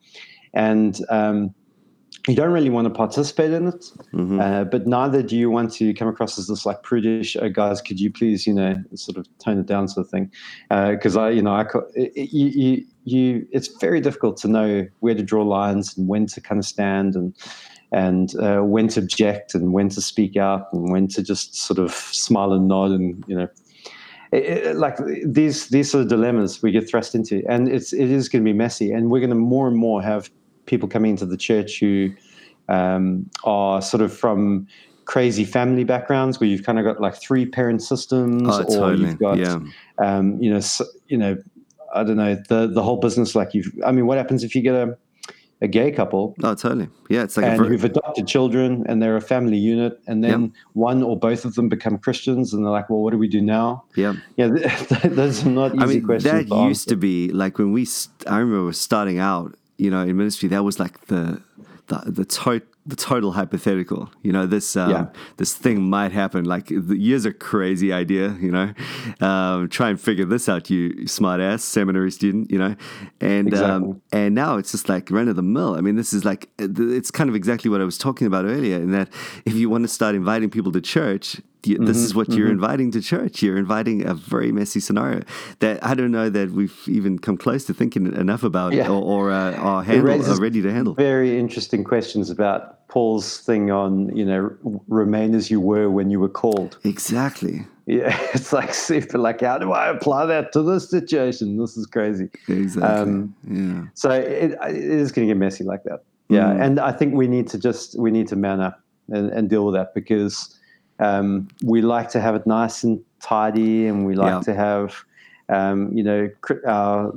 and 0.55 0.99
um, 1.09 1.55
you 2.29 2.37
don't 2.37 2.53
really 2.53 2.71
want 2.71 2.87
to 2.87 2.91
participate 2.91 3.53
in 3.53 3.69
it, 3.69 3.85
hmm 4.13 4.41
uh, 4.41 4.65
but 4.65 4.87
neither 4.87 5.23
do 5.23 5.37
you 5.37 5.51
want 5.51 5.73
to 5.73 5.93
come 5.95 6.09
across 6.09 6.39
as 6.39 6.47
this 6.47 6.65
like 6.65 6.83
prudish, 6.83 7.37
oh, 7.41 7.49
guys, 7.49 7.81
could 7.83 7.99
you 8.01 8.13
please, 8.13 8.47
you 8.47 8.55
know, 8.55 8.75
sort 8.95 9.17
of 9.19 9.27
tone 9.39 9.59
it 9.59 9.67
down 9.67 9.89
sort 9.89 10.07
of 10.07 10.11
thing. 10.11 10.31
Because 10.69 11.17
I, 11.17 11.31
you 11.31 11.43
know, 11.43 11.53
I, 11.53 11.63
it, 11.95 12.13
it- 12.17 12.33
you, 12.33 12.47
you, 12.49 12.85
you, 13.05 13.47
it's 13.51 13.69
very 13.81 14.01
difficult 14.01 14.37
to 14.39 14.49
know 14.49 14.87
where 15.01 15.15
to 15.15 15.23
draw 15.23 15.43
lines 15.43 15.97
and 15.97 16.07
when 16.09 16.27
to 16.27 16.41
kind 16.41 16.59
of 16.61 16.65
stand 16.65 17.17
and, 17.17 17.35
and 17.91 18.35
uh, 18.37 18.61
when 18.61 18.87
to 18.89 19.01
object 19.01 19.55
and 19.55 19.73
when 19.73 19.89
to 19.91 20.01
speak 20.01 20.37
out 20.37 20.69
and 20.73 20.93
when 20.93 21.09
to 21.09 21.23
just 21.23 21.57
sort 21.57 21.79
of 21.81 21.91
smile 21.93 22.53
and 22.53 22.69
nod 22.69 22.93
and, 22.93 23.25
you 23.27 23.37
know, 23.37 23.49
it, 24.33 24.45
it- 24.45 24.77
like 24.77 24.97
these 25.27 25.69
these 25.69 25.95
are 25.95 25.99
the 25.99 26.09
dilemmas 26.17 26.63
we 26.63 26.71
get 26.73 26.89
thrust 26.89 27.15
into, 27.15 27.43
and 27.49 27.69
it's 27.69 27.93
it 27.93 28.11
is 28.11 28.29
going 28.29 28.43
to 28.45 28.49
be 28.51 28.57
messy, 28.57 28.91
and 28.93 29.11
we're 29.11 29.21
going 29.21 29.31
to 29.31 29.37
more 29.37 29.69
and 29.69 29.77
more 29.77 30.01
have 30.03 30.31
people 30.67 30.89
coming 30.89 31.13
into 31.13 31.27
the 31.27 31.37
church 31.37 31.81
who 31.81 32.13
um, 32.69 33.29
are 33.45 33.83
sort 33.83 34.01
of 34.03 34.17
from 34.17 34.67
crazy 35.05 35.45
family 35.45 35.85
backgrounds 35.85 36.39
where 36.41 36.49
you've 36.49 36.63
kind 36.65 36.79
of 36.79 36.85
got 36.85 37.01
like 37.01 37.15
three 37.17 37.45
parent 37.45 37.83
systems, 37.83 38.49
Oh, 38.49 38.61
or 38.63 38.67
totally. 38.67 39.01
you've 39.11 39.19
got 39.19 39.39
yeah. 39.39 39.59
um, 39.99 40.41
you 40.41 40.51
know 40.51 40.59
s 40.59 40.81
you 41.09 41.17
know 41.19 41.37
I 41.95 42.05
don't 42.05 42.17
know 42.17 42.37
the 42.49 42.69
the 42.69 42.83
whole 42.83 42.97
business. 42.99 43.35
Like 43.35 43.53
you've, 43.55 43.71
I 43.85 43.93
mean, 43.93 44.07
what 44.07 44.17
happens 44.19 44.45
if 44.45 44.55
you 44.55 44.63
get 44.63 44.75
a 44.75 44.97
a 45.61 45.69
gay 45.69 45.93
couple 45.93 46.35
Oh, 46.43 46.57
totally. 46.57 46.89
Yeah, 47.09 47.23
it's 47.23 47.37
like 47.37 47.47
a 47.47 47.51
and 47.51 47.59
ver- 47.59 47.67
who've 47.69 47.85
adopted 47.85 48.27
children 48.27 48.85
and 48.89 49.01
they're 49.01 49.17
a 49.17 49.21
family 49.21 49.57
unit 49.59 50.01
and 50.09 50.25
then 50.25 50.41
Yep. 50.43 50.51
one 50.73 51.03
or 51.05 51.17
both 51.17 51.45
of 51.45 51.55
them 51.55 51.69
become 51.69 51.99
Christians 51.99 52.53
and 52.53 52.65
they're 52.65 52.73
like, 52.73 52.91
well, 52.91 52.99
what 53.01 53.13
do 53.13 53.19
we 53.19 53.29
do 53.29 53.41
now? 53.41 53.85
yeah. 53.95 54.15
Yeah, 54.37 54.49
those 55.05 55.47
are 55.47 55.51
not 55.51 55.73
easy 55.77 55.83
I 55.85 55.87
mean, 55.87 56.03
questions. 56.05 56.49
that 56.49 56.57
used 56.67 56.89
to 56.89 56.97
be 56.97 57.29
like 57.29 57.59
when 57.59 57.71
we. 57.71 57.85
St- 57.85 58.29
I 58.29 58.39
remember 58.39 58.73
starting 58.73 59.21
out, 59.21 59.55
you 59.79 59.91
know, 59.91 60.03
in 60.03 60.17
ministry. 60.17 60.49
That 60.49 60.65
was 60.65 60.79
like 60.79 61.07
the 61.07 61.41
the 61.89 62.03
the, 62.07 62.25
to- 62.25 62.63
the 62.85 62.97
total 62.97 63.33
hypothetical. 63.33 64.11
You 64.23 64.33
know, 64.33 64.45
this 64.47 64.77
um, 64.77 64.91
Yeah. 64.91 65.07
this 65.37 65.55
thing 65.55 65.89
might 65.89 66.11
happen. 66.13 66.45
Like 66.45 66.67
the 66.69 66.97
year's 66.97 67.25
a 67.25 67.33
crazy 67.33 67.93
idea. 67.93 68.37
You 68.41 68.51
know, 68.51 68.75
um, 69.21 69.69
try 69.69 69.89
and 69.91 70.01
figure 70.01 70.25
this 70.25 70.49
out, 70.49 70.69
you 70.71 71.07
smart 71.07 71.41
ass 71.41 71.63
seminary 71.65 72.11
student. 72.11 72.51
You 72.51 72.59
know, 72.59 72.77
and 73.21 73.49
Exactly. 73.49 73.71
um, 73.71 74.03
and 74.13 74.35
now 74.35 74.57
it's 74.57 74.73
just 74.73 74.89
like 74.89 75.11
run 75.11 75.29
of 75.29 75.37
the 75.37 75.43
mill. 75.43 75.75
I 75.77 75.81
mean, 75.81 75.95
this 75.97 76.13
is 76.13 76.25
like 76.25 76.49
it's 76.59 77.11
kind 77.11 77.31
of 77.31 77.37
exactly 77.37 77.71
what 77.71 77.81
I 77.81 77.85
was 77.85 77.99
talking 77.99 78.27
about 78.27 78.45
earlier. 78.47 78.77
In 78.77 78.91
that, 78.93 79.09
if 79.45 79.55
you 79.55 79.71
want 79.71 79.85
to 79.85 79.89
start 79.89 80.15
inviting 80.15 80.51
people 80.51 80.73
to 80.73 80.81
church. 80.81 81.41
You- 81.67 81.79
This 81.79 81.97
Mm-hmm, 81.97 82.05
is 82.07 82.15
what 82.15 82.29
you're 82.33 82.51
inviting 82.51 82.91
to 82.93 83.01
church. 83.01 83.43
You're 83.43 83.57
inviting 83.59 84.07
a 84.07 84.15
very 84.15 84.53
messy 84.53 84.81
scenario 84.81 85.23
that 85.61 85.85
I 85.85 85.95
don't 85.95 86.11
know 86.11 86.29
that 86.31 86.51
we've 86.51 86.77
even 86.87 87.19
come 87.19 87.37
close 87.37 87.65
to 87.67 87.75
thinking 87.75 88.07
enough 88.15 88.43
about 88.43 88.73
Yeah. 88.73 88.89
or, 88.89 89.03
or 89.03 89.31
uh, 89.31 89.55
are, 89.57 89.83
handle, 89.83 90.31
are 90.31 90.41
ready 90.41 90.63
to 90.63 90.73
handle. 90.73 90.95
Very 90.95 91.39
interesting 91.39 91.85
questions 91.85 92.31
about 92.31 92.87
Paul's 92.89 93.39
thing 93.39 93.71
on, 93.71 94.15
you 94.17 94.25
know, 94.25 94.51
remain 94.89 95.35
as 95.35 95.51
you 95.51 95.61
were 95.61 95.89
when 95.91 96.11
you 96.11 96.21
were 96.21 96.29
called. 96.29 96.79
Exactly. 96.85 97.67
Yeah, 97.87 98.17
it's 98.35 98.53
like 98.53 98.75
super. 98.75 99.19
Like, 99.19 99.41
how 99.41 99.59
do 99.59 99.73
I 99.73 99.89
apply 99.89 100.27
that 100.27 100.53
to 100.53 100.63
this 100.63 100.89
situation? 100.91 101.57
This 101.59 101.77
is 101.77 101.87
crazy. 101.87 102.29
Exactly. 102.49 102.83
Um, 103.13 103.35
yeah. 103.49 103.85
So 103.95 104.11
it, 104.11 104.53
it 104.53 104.77
is 104.77 105.11
going 105.11 105.27
to 105.27 105.35
get 105.35 105.39
messy 105.39 105.65
like 105.65 105.83
that. 105.85 106.05
Yeah, 106.29 106.45
Mm. 106.55 106.63
and 106.65 106.81
I 106.81 106.93
think 106.93 107.15
we 107.15 107.27
need 107.29 107.47
to 107.49 107.59
just 107.59 107.99
we 107.99 108.11
need 108.11 108.27
to 108.29 108.37
man 108.37 108.61
up 108.61 108.81
and, 109.09 109.31
and 109.31 109.51
deal 109.51 109.67
with 109.67 109.75
that 109.75 109.95
because 109.95 110.59
um, 110.99 111.49
we 111.65 111.83
like 111.83 112.09
to 112.11 112.21
have 112.21 112.35
it 112.35 112.47
nice 112.47 112.85
and 112.85 113.01
tidy, 113.21 113.87
and 113.87 114.07
we 114.07 114.15
like 114.15 114.35
Yeah. 114.35 114.41
to 114.41 114.55
have, 114.55 115.05
um, 115.49 115.93
you 115.97 116.03
know, 116.03 116.29
uh, 116.67 117.11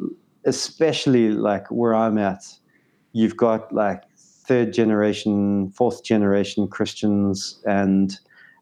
especially 0.46 1.32
like 1.32 1.68
where 1.70 1.94
I'm 1.94 2.18
at, 2.18 2.44
you've 3.14 3.38
got 3.38 3.72
like 3.74 4.04
third 4.48 4.74
generation, 4.74 5.70
fourth 5.72 6.04
generation 6.04 6.68
Christians, 6.68 7.62
and 7.66 8.18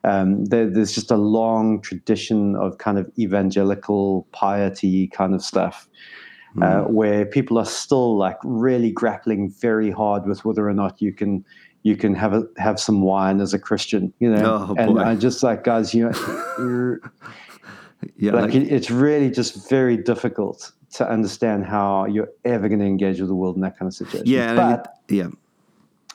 um, 0.06 0.46
there, 0.46 0.70
there's 0.70 0.94
just 0.94 1.12
a 1.12 1.18
long 1.18 1.82
tradition 1.82 2.56
of 2.56 2.78
kind 2.78 2.98
of 2.98 3.10
evangelical 3.18 4.28
piety 4.32 5.08
kind 5.08 5.34
of 5.34 5.42
stuff 5.42 5.88
uh, 6.62 6.82
where 6.82 7.26
people 7.26 7.58
are 7.58 7.66
still 7.66 8.16
like 8.18 8.38
really 8.44 8.92
grappling 8.92 9.50
very 9.50 9.90
hard 9.90 10.26
with 10.28 10.46
whether 10.46 10.68
or 10.68 10.74
not 10.74 11.02
you 11.02 11.12
can 11.12 11.44
you 11.84 11.96
can 11.98 12.16
have 12.16 12.34
a, 12.34 12.44
have 12.58 12.80
some 12.80 13.02
wine 13.02 13.42
as 13.42 13.54
a 13.54 13.60
Christian, 13.60 14.14
you 14.20 14.30
know. 14.34 14.68
Oh, 14.70 14.76
and. 14.78 15.00
I 15.00 15.16
just 15.16 15.44
like 15.44 15.64
guys, 15.64 15.94
you 15.94 16.12
you're, 16.58 17.00
Yeah. 18.18 18.32
like 18.34 18.46
like- 18.46 18.56
it, 18.56 18.72
it's 18.72 18.90
really 18.92 19.30
just 19.32 19.70
very 19.70 19.96
difficult 19.98 20.72
to 20.96 21.10
understand 21.10 21.66
how 21.66 22.06
you're 22.06 22.30
ever 22.46 22.68
going 22.68 22.80
to 22.80 22.86
engage 22.86 23.20
with 23.20 23.30
the 23.30 23.36
world 23.36 23.56
in 23.56 23.62
that 23.62 23.78
kind 23.80 23.88
of 23.88 23.94
situation. 23.96 24.28
yeah. 24.28 24.52
and 24.52 24.60
I 24.60 24.68
mean- 24.68 24.78
but 24.78 24.94
yeah. 25.10 25.28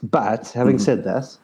but 0.03 0.49
having 0.51 0.77
Mm-hmm. 0.77 0.85
said 0.85 1.05
that, 1.05 1.37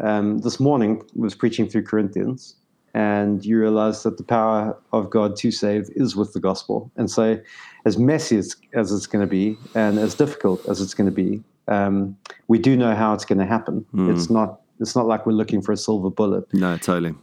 um, 0.00 0.38
this 0.40 0.58
morning 0.58 1.00
I 1.02 1.04
was 1.20 1.34
preaching 1.34 1.68
through 1.68 1.84
Corinthians, 1.84 2.56
and 2.94 3.44
you 3.44 3.58
realize 3.58 4.02
that 4.02 4.16
the 4.18 4.24
power 4.24 4.76
of 4.92 5.08
God 5.10 5.36
to 5.36 5.50
save 5.50 5.88
is 5.96 6.14
with 6.16 6.32
the 6.32 6.40
gospel. 6.40 6.90
And 6.96 7.10
so, 7.10 7.38
as 7.84 7.96
messy 7.98 8.36
as, 8.38 8.54
as 8.74 8.92
it's 8.92 9.06
going 9.06 9.24
to 9.24 9.30
be, 9.30 9.56
and 9.74 9.98
as 9.98 10.14
difficult 10.14 10.66
as 10.68 10.80
it's 10.80 10.94
going 10.94 11.08
to 11.08 11.14
be, 11.14 11.42
um, 11.68 12.16
we 12.48 12.58
do 12.58 12.76
know 12.76 12.94
how 12.94 13.14
it's 13.14 13.24
going 13.24 13.38
to 13.38 13.46
happen. 13.46 13.84
Mm. 13.94 14.12
It's 14.12 14.28
not. 14.30 14.60
It's 14.80 14.96
not 14.96 15.06
like 15.06 15.26
we're 15.26 15.32
looking 15.32 15.62
for 15.62 15.70
a 15.72 15.76
silver 15.76 16.10
bullet. 16.10 16.52
No, 16.52 16.76
totally. 16.76 17.14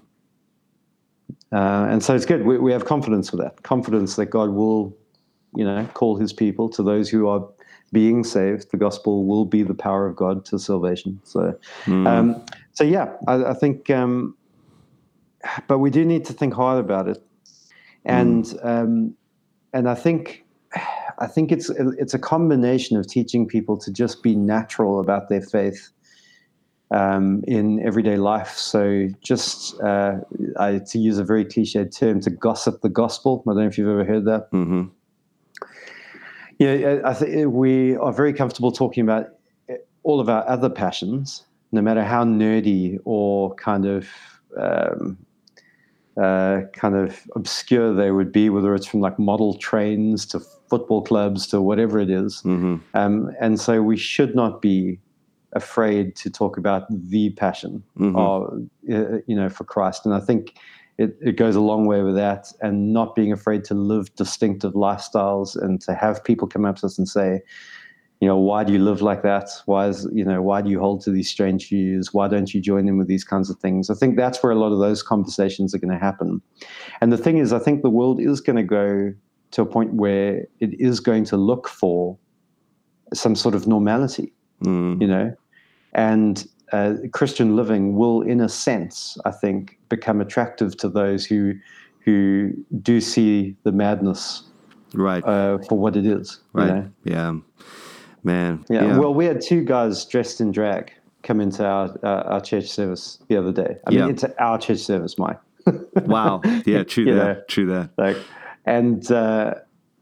Uh, 1.52 1.88
and 1.90 2.04
so 2.04 2.16
it's 2.16 2.26
good. 2.26 2.46
We, 2.46 2.58
we 2.58 2.72
have 2.72 2.86
confidence 2.86 3.32
with 3.32 3.42
that. 3.42 3.64
Confidence 3.64 4.16
that 4.16 4.28
God 4.28 4.50
will, 4.52 4.96
you 5.56 5.66
know, 5.66 5.86
call 5.94 6.16
His 6.16 6.32
people 6.32 6.70
to 6.70 6.84
those 6.84 7.10
who 7.10 7.28
are 7.28 7.46
being 7.92 8.24
saved. 8.24 8.72
The 8.72 8.78
gospel 8.78 9.26
will 9.26 9.46
be 9.46 9.64
the 9.64 9.74
power 9.74 10.06
of 10.08 10.16
God 10.16 10.46
to 10.46 10.60
salvation. 10.60 11.20
So, 11.24 11.58
Mm. 11.86 12.08
um, 12.08 12.46
so 12.74 12.84
yeah, 12.84 13.14
I, 13.28 13.46
I 13.46 13.54
think. 13.54 13.90
Um, 13.90 14.36
but 15.68 15.80
we 15.80 15.90
do 15.90 16.06
need 16.06 16.26
to 16.26 16.34
think 16.34 16.54
hard 16.54 16.80
about 16.80 17.08
it, 17.10 17.22
and 18.06 18.58
um, 18.64 19.16
and 19.74 19.90
I 19.90 19.96
think. 19.96 20.46
I 21.20 21.28
think 21.28 21.52
it's 21.52 21.70
it's 21.70 22.14
a 22.14 22.20
combination 22.20 22.98
of 22.98 23.08
teaching 23.08 23.48
people 23.48 23.78
to 23.78 23.92
just 23.92 24.24
be 24.24 24.36
natural 24.36 25.00
about 25.00 25.30
their 25.30 25.42
faith 25.42 25.90
um, 26.92 27.44
in 27.48 27.86
everyday 27.86 28.18
life. 28.18 28.54
So, 28.56 29.08
just 29.22 29.80
uh, 29.82 30.20
I, 30.58 30.80
to 30.80 30.98
use 30.98 31.18
a 31.18 31.24
very 31.24 31.46
cliched 31.46 31.96
term, 31.96 32.22
to 32.22 32.30
gossip 32.30 32.82
the 32.82 32.90
gospel. 32.90 33.44
I 33.46 33.52
don't 33.52 33.62
know 33.64 33.68
if 33.68 33.78
you've 33.78 33.90
ever 33.90 34.06
heard 34.06 34.26
that. 34.26 34.48
hmm 34.52 34.86
Yeah, 36.58 37.02
I 37.06 37.14
think 37.14 37.52
we 37.52 37.96
are 37.98 38.14
very 38.14 38.34
comfortable 38.34 38.72
talking 38.72 39.04
about 39.04 39.28
all 40.04 40.20
of 40.20 40.30
our 40.30 40.48
other 40.48 40.70
passions, 40.70 41.46
no 41.72 41.82
matter 41.82 42.04
how 42.04 42.24
nerdy 42.24 42.98
or 43.06 43.54
kind 43.56 43.86
of 43.86 44.08
um, 44.58 45.18
uh, 46.18 46.62
kind 46.74 46.96
of 46.96 47.22
obscure 47.36 47.94
they 47.94 48.12
would 48.12 48.32
be, 48.32 48.50
whether 48.50 48.76
it's 48.76 48.88
from 48.88 49.02
like 49.02 49.18
model 49.20 49.58
trains 49.58 50.26
to 50.28 50.40
football 50.70 51.02
clubs 51.02 51.48
to 51.48 51.62
whatever 51.62 52.00
it 52.00 52.10
is. 52.10 52.42
hmm 52.42 52.78
Um, 52.94 53.32
and 53.40 53.60
so 53.60 53.82
we 53.82 53.98
should 53.98 54.36
not 54.36 54.62
be 54.62 55.00
afraid 55.54 56.16
to 56.16 56.30
talk 56.30 56.58
about 56.58 56.84
the 56.90 57.32
passion 57.32 57.84
Mhm. 57.98 58.16
of, 58.16 58.70
uh, 58.92 59.20
you 59.26 59.36
know, 59.36 59.50
for 59.50 59.64
Christ. 59.64 60.06
And 60.06 60.14
I 60.14 60.20
think 60.20 60.54
it, 60.98 61.18
it 61.22 61.38
goes 61.38 61.56
a 61.56 61.62
long 61.62 61.86
way 61.86 62.04
with 62.04 62.16
that 62.16 62.52
and 62.62 62.94
not 62.94 63.16
being 63.16 63.32
afraid 63.32 63.64
to 63.66 63.74
live 63.74 64.14
distinctive 64.16 64.74
lifestyles 64.74 65.56
and 65.56 65.80
to 65.82 65.94
have 65.94 66.24
people 66.24 66.48
come 66.48 66.66
up 66.66 66.76
to 66.78 66.86
us 66.88 66.98
and 66.98 67.08
say, 67.08 67.42
you 68.22 68.28
know, 68.28 68.38
why 68.38 68.64
do 68.66 68.74
you 68.74 68.80
live 68.80 69.02
like 69.02 69.24
that? 69.24 69.50
Why 69.66 69.88
is, 69.88 70.08
you 70.12 70.26
know, 70.26 70.42
why 70.42 70.62
do 70.62 70.70
you 70.70 70.80
hold 70.80 71.02
to 71.04 71.12
these 71.12 71.30
strange 71.30 71.70
views? 71.70 72.14
Why 72.14 72.28
don't 72.28 72.54
you 72.54 72.60
join 72.60 72.88
in 72.88 72.98
with 72.98 73.08
these 73.08 73.24
kinds 73.24 73.50
of 73.50 73.58
things? 73.60 73.90
I 73.90 73.94
think 73.94 74.18
that's 74.18 74.44
where 74.44 74.52
a 74.52 74.56
lot 74.56 74.74
of 74.74 74.80
those 74.80 75.02
conversations 75.02 75.74
are 75.74 75.78
going 75.78 75.94
to 75.94 75.98
happen. 75.98 76.42
And 77.00 77.14
the 77.14 77.18
thing 77.18 77.38
is, 77.38 77.54
I 77.54 77.60
think 77.60 77.82
the 77.82 77.90
world 77.90 78.20
is 78.20 78.42
going 78.42 78.58
to 78.58 78.64
go 78.64 79.14
to 79.52 79.62
a 79.62 79.66
point 79.66 79.94
where 79.94 80.46
it 80.60 80.80
is 80.80 81.00
going 81.00 81.24
to 81.26 81.38
look 81.38 81.68
for 81.70 82.18
some 83.14 83.36
sort 83.36 83.56
of 83.56 83.68
normality, 83.68 84.34
Mm. 84.64 85.00
you 85.02 85.08
know, 85.08 85.34
and 85.94 86.46
uh, 86.74 86.96
Christian 87.14 87.56
living 87.56 87.96
will, 87.96 88.22
in 88.22 88.42
a 88.42 88.50
sense, 88.50 89.18
I 89.24 89.32
think, 89.32 89.80
become 89.88 90.20
attractive 90.20 90.76
to 90.78 90.90
those 90.90 91.26
who 91.26 91.54
who 92.06 92.52
do 92.82 93.00
see 93.00 93.56
the 93.64 93.72
madness 93.72 94.44
Right. 94.94 95.24
uh, 95.24 95.60
for 95.60 95.78
what 95.80 95.96
it 95.96 96.06
is. 96.06 96.40
you 96.56 96.62
right. 96.62 96.68
know? 96.68 96.92
Yeah. 97.06 97.34
Man. 98.24 98.66
Yeah. 98.70 98.98
Well, 98.98 99.14
we 99.14 99.26
had 99.26 99.42
two 99.42 99.64
guys 99.64 100.06
dressed 100.06 100.42
in 100.42 100.52
drag 100.52 100.92
come 101.24 101.42
into 101.42 101.66
our 101.66 101.98
uh, 102.04 102.24
our 102.34 102.42
church 102.42 102.68
service 102.70 103.20
the 103.28 103.38
other 103.38 103.52
day. 103.52 103.78
I 103.88 103.90
mean, 103.92 104.00
Yeah. 104.00 104.08
into 104.08 104.44
our 104.44 104.58
church 104.58 104.80
service, 104.80 105.18
Mike. 105.18 105.40
wow. 106.06 106.42
Yeah. 106.66 106.84
True 106.88 107.06
that. 107.06 107.14
know. 107.16 107.42
True 107.48 107.66
that. 107.68 107.90
like, 107.98 108.18
and 108.66 109.10
uh, 109.12 109.56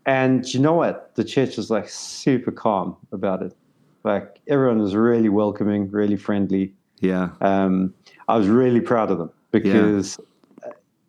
and 0.06 0.52
you 0.54 0.60
know 0.60 0.74
what? 0.74 1.16
The 1.16 1.24
church 1.24 1.58
was 1.58 1.70
like 1.70 1.90
super 1.90 2.52
calm 2.52 2.96
about 3.12 3.42
it. 3.44 3.54
Like 4.04 4.40
everyone 4.48 4.80
was 4.80 4.96
really 4.96 5.30
welcoming, 5.30 5.90
really 5.92 6.16
friendly. 6.16 6.74
Yeah. 7.00 7.30
Um, 7.42 7.94
I 8.28 8.38
was 8.38 8.48
really 8.48 8.82
proud 8.82 9.12
of 9.12 9.18
them 9.18 9.32
because 9.52 10.18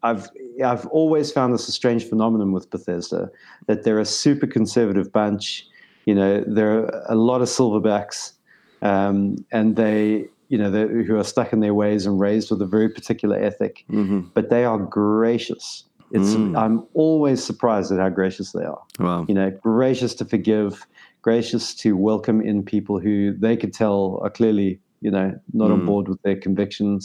I've 0.03 0.29
I've 0.65 0.87
always 0.88 1.31
found 1.33 1.55
this 1.55 1.69
a 1.69 1.73
strange 1.73 2.05
phenomenon 2.05 2.53
with 2.53 2.71
Bethesda 2.71 3.31
that 3.67 3.85
they're 3.85 3.99
a 4.00 4.05
super 4.05 4.47
conservative 4.47 5.12
bunch. 5.12 5.67
You 6.09 6.15
know, 6.15 6.43
there 6.47 6.71
are 6.71 7.05
a 7.11 7.15
lot 7.15 7.43
of 7.43 7.49
silverbacks, 7.49 8.33
um, 8.81 9.37
and 9.53 9.77
they 9.77 10.25
you 10.49 10.57
know 10.57 10.71
who 11.07 11.19
are 11.19 11.25
stuck 11.33 11.53
in 11.53 11.61
their 11.61 11.75
ways 11.75 12.07
and 12.07 12.19
raised 12.19 12.50
with 12.50 12.62
a 12.62 12.67
very 12.77 12.88
particular 12.88 13.37
ethic, 13.37 13.85
hmm 13.91 14.21
but 14.33 14.49
they 14.49 14.65
are 14.65 14.79
gracious. 14.79 15.85
It's 16.11 16.35
Mm. 16.35 16.57
I'm 16.62 16.77
always 16.95 17.45
surprised 17.45 17.93
at 17.93 17.99
how 17.99 18.09
gracious 18.21 18.53
they 18.53 18.65
are. 18.65 18.83
Wow. 18.99 19.27
You 19.29 19.35
know, 19.35 19.50
gracious 19.50 20.15
to 20.15 20.25
forgive, 20.25 20.87
gracious 21.21 21.75
to 21.83 21.88
welcome 22.11 22.41
in 22.41 22.62
people 22.62 22.99
who 22.99 23.17
they 23.47 23.55
could 23.61 23.75
tell 23.75 24.19
are 24.25 24.31
clearly, 24.31 24.81
you 25.03 25.11
know, 25.11 25.29
not 25.53 25.71
on 25.71 25.81
Mm. 25.83 25.87
board 25.91 26.09
with 26.09 26.21
their 26.23 26.37
convictions. 26.37 27.03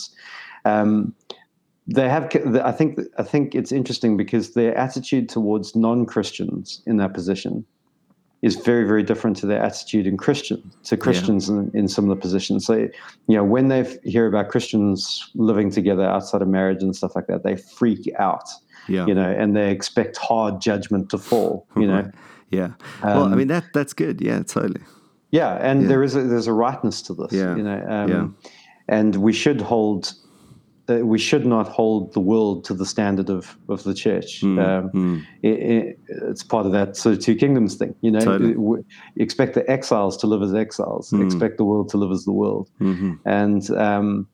Um, 0.63 1.13
they 1.87 2.07
have. 2.07 2.25
I 2.71 2.71
think. 2.71 2.91
I 3.17 3.23
think 3.23 3.53
it's 3.53 3.73
interesting 3.73 4.15
because 4.15 4.53
their 4.53 4.73
attitude 4.77 5.27
towards 5.27 5.75
non-Christians 5.75 6.81
in 6.85 6.95
that 7.01 7.13
position 7.13 7.65
is 8.43 8.57
very, 8.57 8.85
very 8.85 9.01
different 9.01 9.37
to 9.37 9.45
their 9.47 9.63
attitude 9.63 10.05
in 10.05 10.17
Christian 10.17 10.61
to 10.83 10.97
Christians 10.97 11.49
in, 11.49 11.71
in 11.73 11.85
the 11.87 12.15
positions. 12.15 12.65
So, 12.65 12.75
you 12.75 12.89
know, 13.37 13.43
when 13.43 13.69
they 13.69 13.97
hear 14.03 14.27
about 14.27 14.49
Christians 14.49 15.31
living 15.33 15.71
together 15.71 16.03
outside 16.03 16.41
of 16.41 16.49
marriage 16.49 16.83
and 16.83 16.93
stuff 16.95 17.15
like 17.15 17.27
that, 17.27 17.43
they 17.43 17.55
freak 17.55 18.11
out. 18.19 18.47
Yeah. 18.89 19.07
You 19.07 19.15
know, 19.15 19.29
and 19.31 19.55
they 19.55 19.71
expect 19.71 20.17
hard 20.17 20.59
judgment 20.61 21.09
to 21.11 21.17
fall. 21.17 21.65
You 21.75 21.87
know. 21.87 22.11
Yeah. 22.51 22.73
well, 23.03 23.23
I 23.23 23.31
Um, 23.31 23.37
mean 23.39 23.47
that 23.47 23.63
that's 23.73 23.93
good. 23.93 24.21
Yeah. 24.21 24.43
Totally. 24.43 24.81
Yeah, 25.31 25.55
and 25.55 25.81
Yeah. 25.81 25.87
there 25.87 26.03
is 26.03 26.15
a, 26.15 26.21
there's 26.21 26.45
a 26.45 26.53
rightness 26.53 27.01
to 27.03 27.15
this. 27.15 27.31
Yeah, 27.33 27.55
You 27.55 27.63
know, 27.63 27.83
um, 27.89 28.09
yeah. 28.11 28.27
and 28.89 29.15
we 29.15 29.33
should 29.33 29.59
hold 29.59 30.13
uh, 30.89 30.95
we 30.97 31.17
should 31.17 31.45
not 31.45 31.67
hold 31.67 32.13
the 32.13 32.19
world 32.19 32.65
to 32.65 32.73
the 32.73 32.85
standard 32.85 33.29
of, 33.29 33.57
of 33.69 33.83
the 33.83 33.93
church. 33.93 34.41
Mm, 34.41 34.59
um, 34.59 34.89
mm. 34.91 35.25
it, 35.41 35.47
it, 35.47 35.99
it's 36.07 36.43
part 36.43 36.65
of 36.65 36.71
that 36.73 36.97
sort 36.97 37.15
of 37.15 37.21
two 37.23 37.35
kingdoms 37.35 37.75
thing. 37.75 37.95
You 38.01 38.11
know, 38.11 38.19
Totally. 38.19 38.83
Expect 39.15 39.53
the 39.53 39.69
exiles 39.69 40.17
to 40.17 40.27
live 40.27 40.41
as 40.41 40.53
exiles, 40.53 41.11
Mm. 41.11 41.25
expect 41.25 41.57
the 41.57 41.63
world 41.63 41.89
to 41.89 41.97
live 41.97 42.11
as 42.11 42.25
the 42.25 42.33
world. 42.33 42.69
hmm 42.79 43.13
And 43.25 43.69
um, 43.71 44.27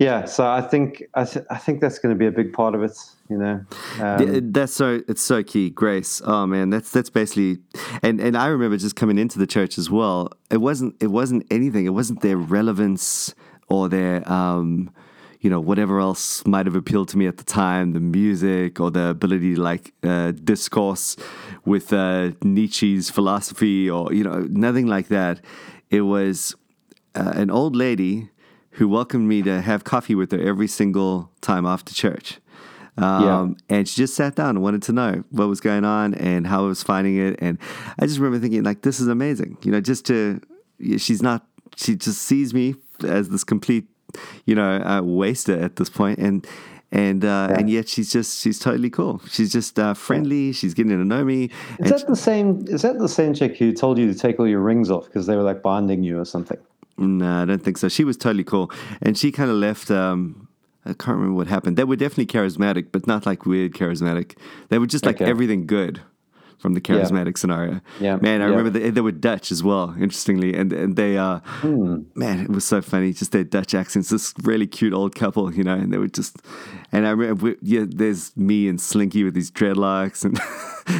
yeah, 0.00 0.24
so 0.24 0.44
I 0.46 0.60
think 0.60 1.04
I, 1.14 1.24
th- 1.24 1.44
I 1.50 1.56
think 1.58 1.80
that's 1.80 2.00
going 2.00 2.12
to 2.12 2.18
be 2.18 2.26
a 2.26 2.32
big 2.32 2.52
part 2.52 2.74
of 2.74 2.82
it. 2.82 2.98
You 3.30 3.38
know, 3.38 3.64
um, 4.00 4.52
that's 4.52 4.74
so 4.74 5.00
it's 5.08 5.22
so 5.22 5.42
key. 5.42 5.70
Grace. 5.70 6.20
Oh 6.24 6.46
man, 6.46 6.70
that's 6.70 6.90
that's 6.90 7.08
basically 7.08 7.58
and 8.02 8.20
and 8.20 8.36
I 8.36 8.48
remember 8.48 8.76
just 8.76 8.96
coming 8.96 9.18
into 9.18 9.38
the 9.38 9.46
church 9.46 9.78
as 9.78 9.88
well. 9.88 10.30
It 10.50 10.58
wasn't 10.58 10.96
it 11.00 11.06
wasn't 11.06 11.46
anything. 11.50 11.86
It 11.86 11.94
wasn't 11.94 12.20
their 12.20 12.36
relevance 12.36 13.34
or 13.68 13.88
their 13.88 14.30
um 14.30 14.90
you 15.44 15.50
know 15.50 15.60
whatever 15.60 16.00
else 16.00 16.44
might 16.46 16.66
have 16.68 16.74
appealed 16.82 17.08
to 17.10 17.18
me 17.18 17.26
at 17.28 17.36
the 17.36 17.44
time, 17.44 17.92
the 17.92 18.00
music 18.00 18.80
or 18.80 18.90
the 18.90 19.06
ability 19.16 19.54
to 19.54 19.60
like 19.60 19.92
uh, 20.02 20.30
discourse 20.52 21.16
with 21.64 21.92
uh, 21.92 22.30
Nietzsche's 22.42 23.10
philosophy 23.10 23.90
or 23.90 24.12
you 24.12 24.24
know 24.24 24.38
nothing 24.48 24.86
like 24.86 25.08
that. 25.08 25.34
It 25.90 26.00
was 26.00 26.56
uh, 27.14 27.32
an 27.42 27.50
old 27.50 27.76
lady 27.76 28.30
who 28.78 28.88
welcomed 28.88 29.28
me 29.28 29.42
to 29.42 29.60
have 29.60 29.84
coffee 29.84 30.14
with 30.14 30.32
her 30.32 30.40
every 30.40 30.66
single 30.66 31.30
time 31.40 31.66
after 31.66 31.94
church. 31.94 32.40
Um, 32.96 33.24
And 33.68 33.88
she 33.88 33.96
just 33.96 34.14
sat 34.14 34.34
down 34.36 34.50
and 34.50 34.62
wanted 34.62 34.82
to 34.84 34.92
know 34.92 35.24
what 35.30 35.48
was 35.48 35.60
going 35.60 35.84
on 35.84 36.14
and 36.14 36.46
how 36.46 36.64
I 36.64 36.68
was 36.68 36.82
finding 36.82 37.16
it. 37.16 37.38
And 37.40 37.58
I 37.98 38.06
just 38.06 38.18
remember 38.18 38.40
thinking, 38.40 38.62
like, 38.64 38.82
this 38.82 38.98
is 39.00 39.08
amazing. 39.08 39.58
You 39.62 39.72
know, 39.72 39.80
just 39.80 40.06
to, 40.06 40.40
she's 40.96 41.22
not, 41.22 41.46
she 41.76 41.96
just 41.96 42.22
sees 42.22 42.54
me 42.54 42.74
as 43.06 43.28
this 43.28 43.44
complete, 43.44 43.86
you 44.46 44.54
know, 44.54 44.76
uh, 44.82 45.02
waster 45.02 45.58
at 45.58 45.76
this. 45.76 45.90
And, 45.98 46.46
and, 46.92 47.24
uh, 47.24 47.54
and 47.58 47.68
yet 47.68 47.88
she's 47.88 48.12
just, 48.12 48.40
she's 48.40 48.58
totally 48.58 48.90
cool. 48.90 49.20
She's 49.28 49.52
just 49.52 49.78
uh, 49.78 49.94
friendly. 49.94 50.52
She's 50.52 50.74
getting 50.74 50.90
to 50.92 51.04
know 51.04 51.24
me. 51.24 51.50
is 51.80 51.90
that 51.90 52.06
the 52.06 52.16
same? 52.16 52.64
Is 52.68 52.82
that 52.82 52.98
the 52.98 53.08
same 53.08 53.34
chick 53.34 53.56
who 53.56 53.72
told 53.72 53.98
you 53.98 54.12
to 54.12 54.18
take 54.18 54.38
all 54.38 54.46
your 54.46 54.60
rings 54.60 54.90
off 54.90 55.06
because 55.06 55.26
they 55.26 55.36
were 55.36 55.42
like 55.42 55.62
binding 55.62 56.02
you 56.04 56.20
or 56.20 56.24
something? 56.24 56.58
No, 56.96 57.42
I 57.42 57.44
don't 57.44 57.62
think 57.62 57.78
so. 57.78 57.88
She 57.88 58.04
was 58.04 58.16
totally 58.16 58.44
cool, 58.44 58.70
and 59.02 59.18
she 59.18 59.32
kind 59.32 59.50
of 59.50 59.56
left. 59.56 59.90
Um, 59.90 60.46
I 60.86 60.90
can't 60.90 61.16
remember 61.16 61.34
what 61.34 61.46
happened. 61.48 61.76
They 61.76 61.82
were 61.84 61.96
definitely 61.96 62.26
charismatic, 62.26 62.88
but 62.92 63.06
not 63.08 63.26
like 63.26 63.46
weird 63.46 63.72
charismatic. 63.72 64.36
They 64.68 64.78
were 64.78 64.86
just 64.86 65.04
like 65.04 65.16
Okay. 65.16 65.28
everything 65.28 65.66
good 65.66 66.02
from 66.64 66.72
the 66.72 66.80
charismatic 66.80 67.36
scenario. 67.36 67.82
Yeah, 68.00 68.16
man, 68.16 68.40
I 68.40 68.46
yeah. 68.46 68.50
remember 68.56 68.70
they, 68.70 68.88
they 68.88 69.02
were 69.02 69.12
Dutch 69.12 69.52
as 69.52 69.62
well. 69.62 69.90
Interestingly, 70.00 70.54
and 70.54 70.72
and 70.72 70.96
they 70.96 71.18
uh, 71.18 71.40
Hmm. 71.60 72.04
man, 72.14 72.40
it 72.40 72.48
was 72.48 72.64
so 72.64 72.80
funny. 72.80 73.12
Just 73.12 73.32
their 73.32 73.44
Dutch 73.44 73.74
accents. 73.74 74.08
This 74.08 74.32
really 74.42 74.66
cute 74.66 74.94
old 74.94 75.14
couple, 75.14 75.52
you 75.52 75.62
know, 75.62 75.74
and 75.74 75.92
they 75.92 75.98
were 75.98 76.08
just. 76.08 76.38
And 76.90 77.06
I 77.06 77.10
remember, 77.10 77.44
we, 77.44 77.56
yeah, 77.60 77.84
there's 77.86 78.34
me 78.34 78.66
and 78.66 78.80
Slinky 78.80 79.24
with 79.24 79.34
these 79.34 79.50
dreadlocks 79.50 80.24
and. 80.24 80.38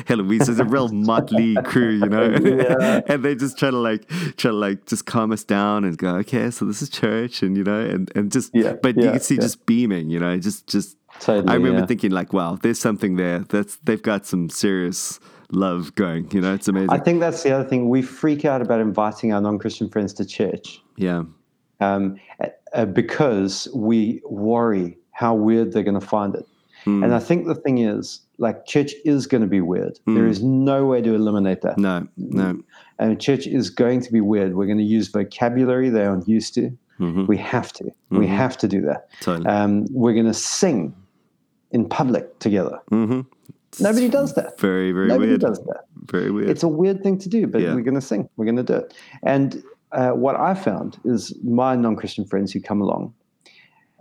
Heloise 0.07 0.49
is 0.49 0.59
a 0.59 0.65
real 0.65 0.89
motley 1.11 1.57
crew, 1.63 1.91
you 1.91 2.07
know, 2.09 2.31
Yeah. 2.43 3.03
and 3.07 3.23
they 3.23 3.35
just 3.35 3.59
try 3.59 3.71
to 3.71 3.77
like 3.77 4.09
try 4.39 4.51
to 4.51 4.53
like 4.53 4.87
just 4.87 5.05
calm 5.05 5.31
us 5.31 5.45
down 5.45 5.85
and 5.85 5.97
go, 5.99 6.17
okay, 6.17 6.51
so 6.51 6.65
this 6.65 6.81
is 6.81 6.89
church, 6.89 7.43
and 7.43 7.55
you 7.55 7.65
know, 7.65 7.81
and 7.81 8.11
and 8.17 8.33
just, 8.33 8.51
Yeah, 8.55 8.73
but 8.83 8.97
you 8.97 9.05
yeah, 9.05 9.11
can 9.13 9.21
see 9.21 9.35
yeah. 9.35 9.43
just 9.43 9.67
beaming, 9.67 10.09
you 10.11 10.19
know, 10.21 10.39
just 10.39 10.67
just. 10.67 10.97
Totally, 11.21 11.49
I 11.49 11.55
remember 11.55 11.81
yeah. 11.81 11.87
thinking 11.87 12.11
like, 12.11 12.33
wow, 12.33 12.59
there's 12.61 12.81
something 12.81 13.15
there. 13.17 13.41
That's 13.41 13.77
they've 13.85 14.03
got 14.03 14.27
some 14.27 14.49
serious 14.51 15.21
love 15.53 15.95
going. 15.95 16.31
You 16.33 16.41
know, 16.41 16.55
it's 16.55 16.69
amazing. 16.69 16.91
I 16.91 16.99
think 16.99 17.21
that's 17.21 17.43
the 17.43 17.53
other 17.53 17.69
thing. 17.69 17.89
We 17.89 18.03
freak 18.03 18.45
out 18.45 18.61
about 18.63 18.81
inviting 18.81 19.33
our 19.33 19.41
non-Christian 19.41 19.89
friends 19.89 20.13
to 20.15 20.25
church 20.25 20.81
yeah, 20.97 21.25
um, 21.81 22.17
uh, 22.73 22.85
because 22.87 23.69
we 23.75 24.21
worry 24.25 24.97
how 25.13 25.35
weird 25.35 25.73
they're 25.73 25.83
going 25.83 25.99
to 26.01 26.07
find 26.07 26.35
it. 26.35 26.47
Hmm. 26.85 27.03
And 27.03 27.15
I 27.15 27.19
think 27.19 27.47
the 27.47 27.55
thing 27.55 27.79
is, 27.79 28.21
like, 28.39 28.67
church 28.67 28.93
is 29.05 29.27
going 29.27 29.41
to 29.41 29.47
be 29.47 29.61
weird. 29.61 29.99
There 30.07 30.27
is 30.27 30.43
no 30.43 30.85
way 30.87 31.01
to 31.01 31.15
eliminate 31.15 31.63
that. 31.63 31.79
no, 31.79 32.07
no, 32.17 32.61
And 32.99 33.21
church 33.21 33.47
is 33.47 33.71
going 33.71 34.01
to 34.03 34.13
be 34.13 34.21
weird. 34.21 34.55
We're 34.55 34.67
going 34.67 34.79
to 34.79 34.85
use 34.85 35.09
vocabulary 35.09 35.89
they 35.89 36.05
aren't 36.05 36.29
used 36.29 36.53
to. 36.55 36.77
Mhm. 37.01 37.27
We 37.27 37.37
have 37.39 37.73
to. 37.75 37.91
We 38.11 38.27
have 38.27 38.57
to 38.59 38.69
do 38.69 38.81
that. 38.83 39.09
totally. 39.21 39.47
Um, 39.47 39.87
we're 39.91 40.13
going 40.15 40.27
to 40.27 40.35
sing 40.35 40.95
in 41.73 41.89
public 41.89 42.39
together. 42.39 42.79
hmm 42.91 43.23
Nobody 43.81 44.09
does 44.09 44.35
that. 44.35 44.59
Very, 44.59 44.93
very 44.93 45.09
Nobody 45.09 45.31
weird. 45.31 45.41
does 45.41 45.59
that. 45.67 45.85
Very 46.07 46.31
weird. 46.31 46.51
It's 46.51 46.63
a 46.63 46.69
weird 46.69 47.03
thing 47.03 47.19
to 47.19 47.29
do, 47.29 47.47
but 47.47 47.61
Yeah. 47.61 47.75
we're 47.75 47.83
going 47.83 47.95
to 47.95 48.01
sing. 48.01 48.29
We're 48.37 48.45
going 48.45 48.57
to 48.57 48.63
do 48.63 48.75
it. 48.75 48.95
And 49.23 49.63
uh, 49.93 50.11
what 50.11 50.37
I 50.37 50.55
found 50.55 50.99
is 51.05 51.35
my 51.45 51.77
non-Christian 51.77 52.25
friends 52.25 52.53
who 52.53 52.61
come 52.61 52.81
along, 52.81 53.15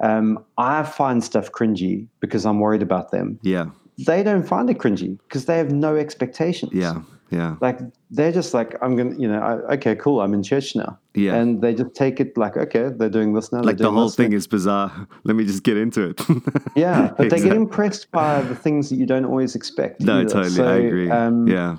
um, 0.01 0.43
I 0.57 0.83
find 0.83 1.23
stuff 1.23 1.51
cringy 1.51 2.07
because 2.19 2.45
I'm 2.45 2.59
worried 2.59 2.81
about 2.81 3.11
them. 3.11 3.39
yeah, 3.43 3.67
They 4.05 4.23
don't 4.23 4.43
find 4.43 4.69
it 4.69 4.77
cringy 4.79 5.17
because 5.27 5.45
they 5.45 5.57
have 5.57 5.71
no 5.71 5.95
expectations. 5.95 6.71
yeah, 6.73 7.01
yeah, 7.33 7.55
Like 7.61 7.79
they're 8.11 8.31
just 8.31 8.53
like, 8.53 8.75
I'm 8.81 8.95
gonna, 8.95 9.15
you 9.17 9.27
know, 9.27 9.39
I, 9.39 9.73
okay, 9.75 9.95
cool, 9.95 10.21
I'm 10.21 10.33
in 10.33 10.43
church 10.43 10.75
now, 10.75 10.99
yeah. 11.15 11.35
and 11.35 11.61
they 11.61 11.73
just 11.73 11.93
take 11.95 12.19
it 12.19 12.37
like, 12.37 12.55
okay, 12.57 12.89
they're 12.95 13.09
doing 13.09 13.33
this 13.33 13.51
now. 13.51 13.61
like 13.61 13.77
the 13.77 13.91
whole 13.91 14.09
thing 14.09 14.31
now. 14.31 14.37
is 14.37 14.47
bizarre. 14.47 15.07
Let 15.23 15.35
me 15.35 15.45
just 15.45 15.63
get 15.63 15.77
into 15.77 16.01
it. 16.09 16.21
yeah, 16.75 17.11
but 17.17 17.29
they 17.29 17.39
get 17.39 17.55
impressed 17.55 18.11
by 18.11 18.41
the 18.41 18.55
things 18.55 18.89
that 18.89 18.97
you 18.97 19.05
don't 19.05 19.25
always 19.25 19.55
expect. 19.55 20.01
No, 20.01 20.19
either. 20.19 20.29
totally. 20.29 20.49
So, 20.55 20.67
I 20.67 20.75
agree. 20.75 21.09
Um, 21.09 21.47
yeah, 21.47 21.77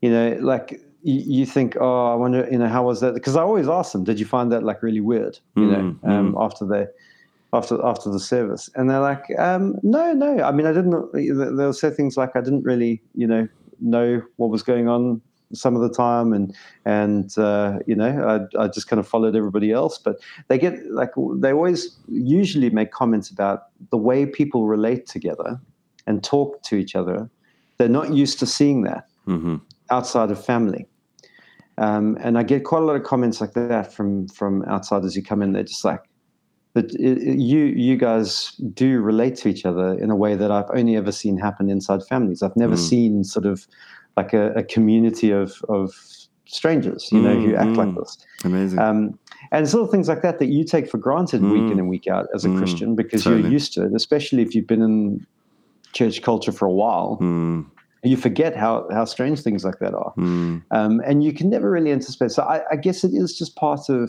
you 0.00 0.10
know, 0.10 0.38
like 0.40 0.80
you, 1.02 1.22
you 1.38 1.46
think, 1.46 1.76
oh, 1.80 2.12
I 2.12 2.14
wonder, 2.14 2.48
you 2.50 2.58
know, 2.58 2.68
how 2.68 2.84
was 2.84 3.00
that? 3.00 3.14
Because 3.14 3.36
I 3.36 3.42
always 3.42 3.68
ask 3.68 3.92
them, 3.92 4.04
did 4.04 4.18
you 4.18 4.26
find 4.26 4.50
that 4.52 4.62
like 4.62 4.82
really 4.82 5.00
weird? 5.00 5.38
You 5.56 5.66
know, 5.66 5.96
Mm, 6.02 6.08
um, 6.08 6.36
after 6.38 6.64
they, 6.66 6.86
after 7.52 7.84
after 7.84 8.10
the 8.10 8.20
service, 8.20 8.68
and 8.74 8.90
they're 8.90 9.00
like, 9.00 9.24
um, 9.38 9.78
no, 9.82 10.12
no. 10.12 10.42
I 10.42 10.52
mean, 10.52 10.66
I 10.66 10.72
didn't. 10.72 11.56
They'll 11.56 11.72
say 11.72 11.90
things 11.90 12.16
like, 12.16 12.36
I 12.36 12.40
didn't 12.40 12.62
really, 12.62 13.00
you 13.14 13.26
know, 13.26 13.48
know 13.80 14.22
what 14.36 14.50
was 14.50 14.62
going 14.62 14.88
on 14.88 15.20
some 15.52 15.74
of 15.74 15.82
the 15.82 15.88
time, 15.88 16.32
and 16.32 16.54
and 16.84 17.36
uh, 17.38 17.78
you 17.86 17.94
know, 17.94 18.48
I, 18.56 18.64
I 18.64 18.68
just 18.68 18.88
kind 18.88 19.00
of 19.00 19.08
followed 19.08 19.36
everybody 19.36 19.72
else. 19.72 19.98
But 19.98 20.20
they 20.48 20.58
get 20.58 20.90
like 20.90 21.10
they 21.36 21.52
always 21.52 21.96
usually 22.08 22.70
make 22.70 22.90
comments 22.90 23.30
about 23.30 23.64
the 23.90 23.96
way 23.96 24.26
people 24.26 24.66
relate 24.66 25.06
together 25.06 25.60
and 26.06 26.22
talk 26.22 26.62
to 26.64 26.76
each 26.76 26.94
other. 26.94 27.28
They're 27.78 27.88
not 27.88 28.12
used 28.12 28.38
to 28.40 28.46
seeing 28.46 28.82
that 28.82 29.08
hmm 29.24 29.56
outside 29.90 30.30
of 30.30 30.44
family. 30.44 30.86
Um, 31.78 32.18
and 32.20 32.36
I 32.36 32.42
get 32.42 32.64
quite 32.64 32.82
a 32.82 32.84
lot 32.84 32.96
of 32.96 33.04
comments 33.04 33.40
like 33.40 33.54
that 33.54 33.92
from 33.92 34.28
from 34.28 34.64
outsiders 34.64 35.14
who 35.14 35.22
come 35.22 35.42
in. 35.42 35.52
They're 35.52 35.62
just 35.62 35.84
like, 35.84 36.00
"But 36.78 36.92
you 37.48 37.60
you 37.86 37.96
guys 37.96 38.52
do 38.84 38.88
relate 39.00 39.34
to 39.40 39.48
each 39.48 39.64
other 39.70 39.88
in 40.04 40.10
a 40.10 40.16
way 40.24 40.32
that 40.36 40.50
I've 40.56 40.70
only 40.80 40.94
ever 40.96 41.12
seen 41.12 41.36
happen 41.38 41.68
inside 41.70 42.00
families. 42.12 42.42
I've 42.42 42.56
never 42.64 42.76
Mm. 42.76 42.88
seen 42.90 43.24
sort 43.24 43.46
of 43.46 43.66
like 44.16 44.32
a, 44.42 44.44
a 44.60 44.62
community 44.74 45.30
of 45.42 45.50
of 45.68 45.92
strangers, 46.46 47.02
you 47.12 47.20
know, 47.20 47.36
who 47.44 47.54
act 47.54 47.76
like 47.76 47.88
Mm, 47.88 47.96
this. 48.00 48.12
amazing. 48.44 48.78
Um, 48.78 48.98
and 49.52 49.64
it's 49.64 49.74
little 49.74 49.88
things 49.94 50.08
like 50.08 50.22
that 50.22 50.38
that 50.38 50.50
you 50.56 50.64
take 50.64 50.86
for 50.92 50.98
granted 50.98 51.40
week 51.42 51.68
in 51.72 51.76
Mm. 51.76 51.80
and 51.80 51.88
week 51.88 52.06
out 52.14 52.26
as 52.34 52.44
a 52.44 52.48
Mm, 52.48 52.58
Christian 52.58 52.94
because 52.94 53.22
you're 53.26 53.38
used 53.58 53.72
to 53.74 53.84
it, 53.86 53.92
especially 53.94 54.42
if 54.42 54.54
you've 54.54 54.66
been 54.74 54.82
in 54.82 55.26
church 55.92 56.22
culture 56.22 56.52
for 56.52 56.66
a 56.66 56.72
while. 56.82 57.18
Mm, 57.20 57.66
You 58.04 58.16
forget 58.16 58.56
how 58.56 58.86
how 58.96 59.04
strange 59.04 59.38
things 59.46 59.64
like 59.64 59.78
that 59.80 59.94
are 60.02 60.12
mm, 60.16 60.62
um, 60.70 61.00
and 61.08 61.16
you 61.24 61.32
can 61.38 61.50
never 61.50 61.68
really 61.76 61.92
anticipate. 61.98 62.30
So 62.30 62.42
I, 62.54 62.58
I 62.74 62.76
guess 62.76 63.04
it 63.04 63.12
is 63.22 63.36
just 63.36 63.56
part 63.56 63.88
of 63.88 64.04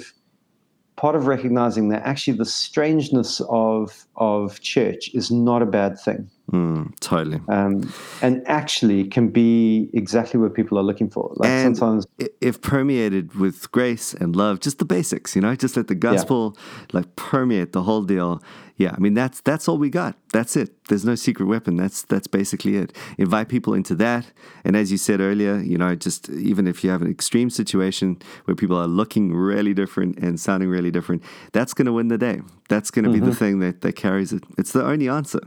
part 0.99 1.15
of 1.15 1.27
recognizing 1.27 1.87
that 1.89 2.01
actually 2.05 2.35
the 2.37 2.45
strangeness 2.45 3.41
of 3.49 4.05
of 4.17 4.59
church 4.59 5.09
is 5.13 5.31
not 5.31 5.61
a 5.61 5.65
bad 5.65 5.97
thing, 6.05 6.29
mm, 6.51 6.83
totally. 6.99 7.39
um, 7.47 7.89
and 8.21 8.43
actually 8.47 9.01
can 9.15 9.29
be 9.29 9.89
exactly 9.93 10.37
what 10.41 10.53
people 10.53 10.77
are 10.77 10.83
looking 10.83 11.09
for. 11.09 11.31
Like 11.37 11.49
And- 11.49 11.77
sometimes, 11.77 12.05
If 12.41 12.59
permeated 12.61 13.25
with 13.43 13.71
grace 13.71 14.13
and 14.13 14.35
love, 14.35 14.59
just 14.59 14.77
the 14.79 14.85
basics, 14.85 15.35
you 15.35 15.41
know, 15.41 15.55
just 15.55 15.77
let 15.77 15.87
the 15.87 15.95
gospel 16.09 16.57
like 16.91 17.07
permeate 17.15 17.71
the 17.71 17.83
whole 17.83 18.03
deal. 18.03 18.41
Yeah, 18.79 18.93
I 18.95 18.99
mean 18.99 19.13
that's 19.13 19.41
that's 19.41 19.67
all 19.67 19.77
we 19.77 19.89
got. 19.89 20.15
That's 20.31 20.55
it. 20.55 20.69
There's 20.87 21.03
no 21.03 21.15
secret 21.15 21.47
weapon. 21.47 21.75
That's 21.75 22.01
that's 22.03 22.27
basically 22.27 22.77
it. 22.77 22.95
Invite 23.17 23.49
people 23.49 23.73
into 23.73 23.93
that, 23.95 24.31
and 24.63 24.77
as 24.77 24.89
you 24.89 24.97
said 24.97 25.19
earlier, 25.19 25.57
you 25.57 25.77
know, 25.77 25.95
just 25.95 26.29
even 26.29 26.65
if 26.65 26.81
you 26.83 26.89
have 26.89 27.01
an 27.01 27.11
extreme 27.11 27.49
situation 27.49 28.17
where 28.45 28.55
people 28.55 28.77
are 28.77 28.87
looking 28.87 29.33
really 29.33 29.73
different 29.73 30.17
and 30.19 30.39
sounding 30.39 30.69
really 30.69 30.91
different, 30.91 31.21
that's 31.51 31.73
going 31.73 31.87
to 31.87 31.93
win 31.93 32.07
the 32.07 32.17
day. 32.17 32.41
That's 32.69 32.89
going 32.89 33.03
to 33.03 33.11
be 33.11 33.19
the 33.19 33.35
thing 33.35 33.59
that 33.59 33.81
that 33.81 33.93
carries 33.97 34.31
it. 34.31 34.43
It's 34.57 34.71
the 34.71 34.85
only 34.85 35.09
answer. 35.09 35.41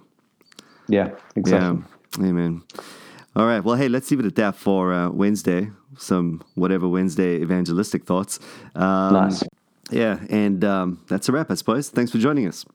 yeah, 0.88 1.11
exactly. 1.35 1.83
Yeah. 2.18 2.29
Amen. 2.29 2.62
All 3.35 3.47
right. 3.47 3.64
Well, 3.64 3.77
hey, 3.77 3.88
let's 3.88 4.11
leave 4.11 4.21
it 4.21 4.27
at 4.27 4.35
that 4.37 4.57
for 4.57 4.92
uh, 4.92 5.09
Wednesday. 5.09 5.71
Some 5.97 6.42
whatever 6.55 6.87
Wednesday 6.87 7.40
evangelistic 7.40 8.05
thoughts. 8.05 8.38
Um, 8.75 9.12
Nice. 9.14 9.42
Yeah. 9.90 10.18
And 10.29 10.62
um, 10.64 11.01
that's 11.09 11.31
a 11.31 11.33
wrap, 11.33 11.51
I 11.51 11.55
suppose. 11.55 11.88
Thanks 11.88 12.12
for 12.12 12.18
joining 12.18 12.47
us. 12.47 12.66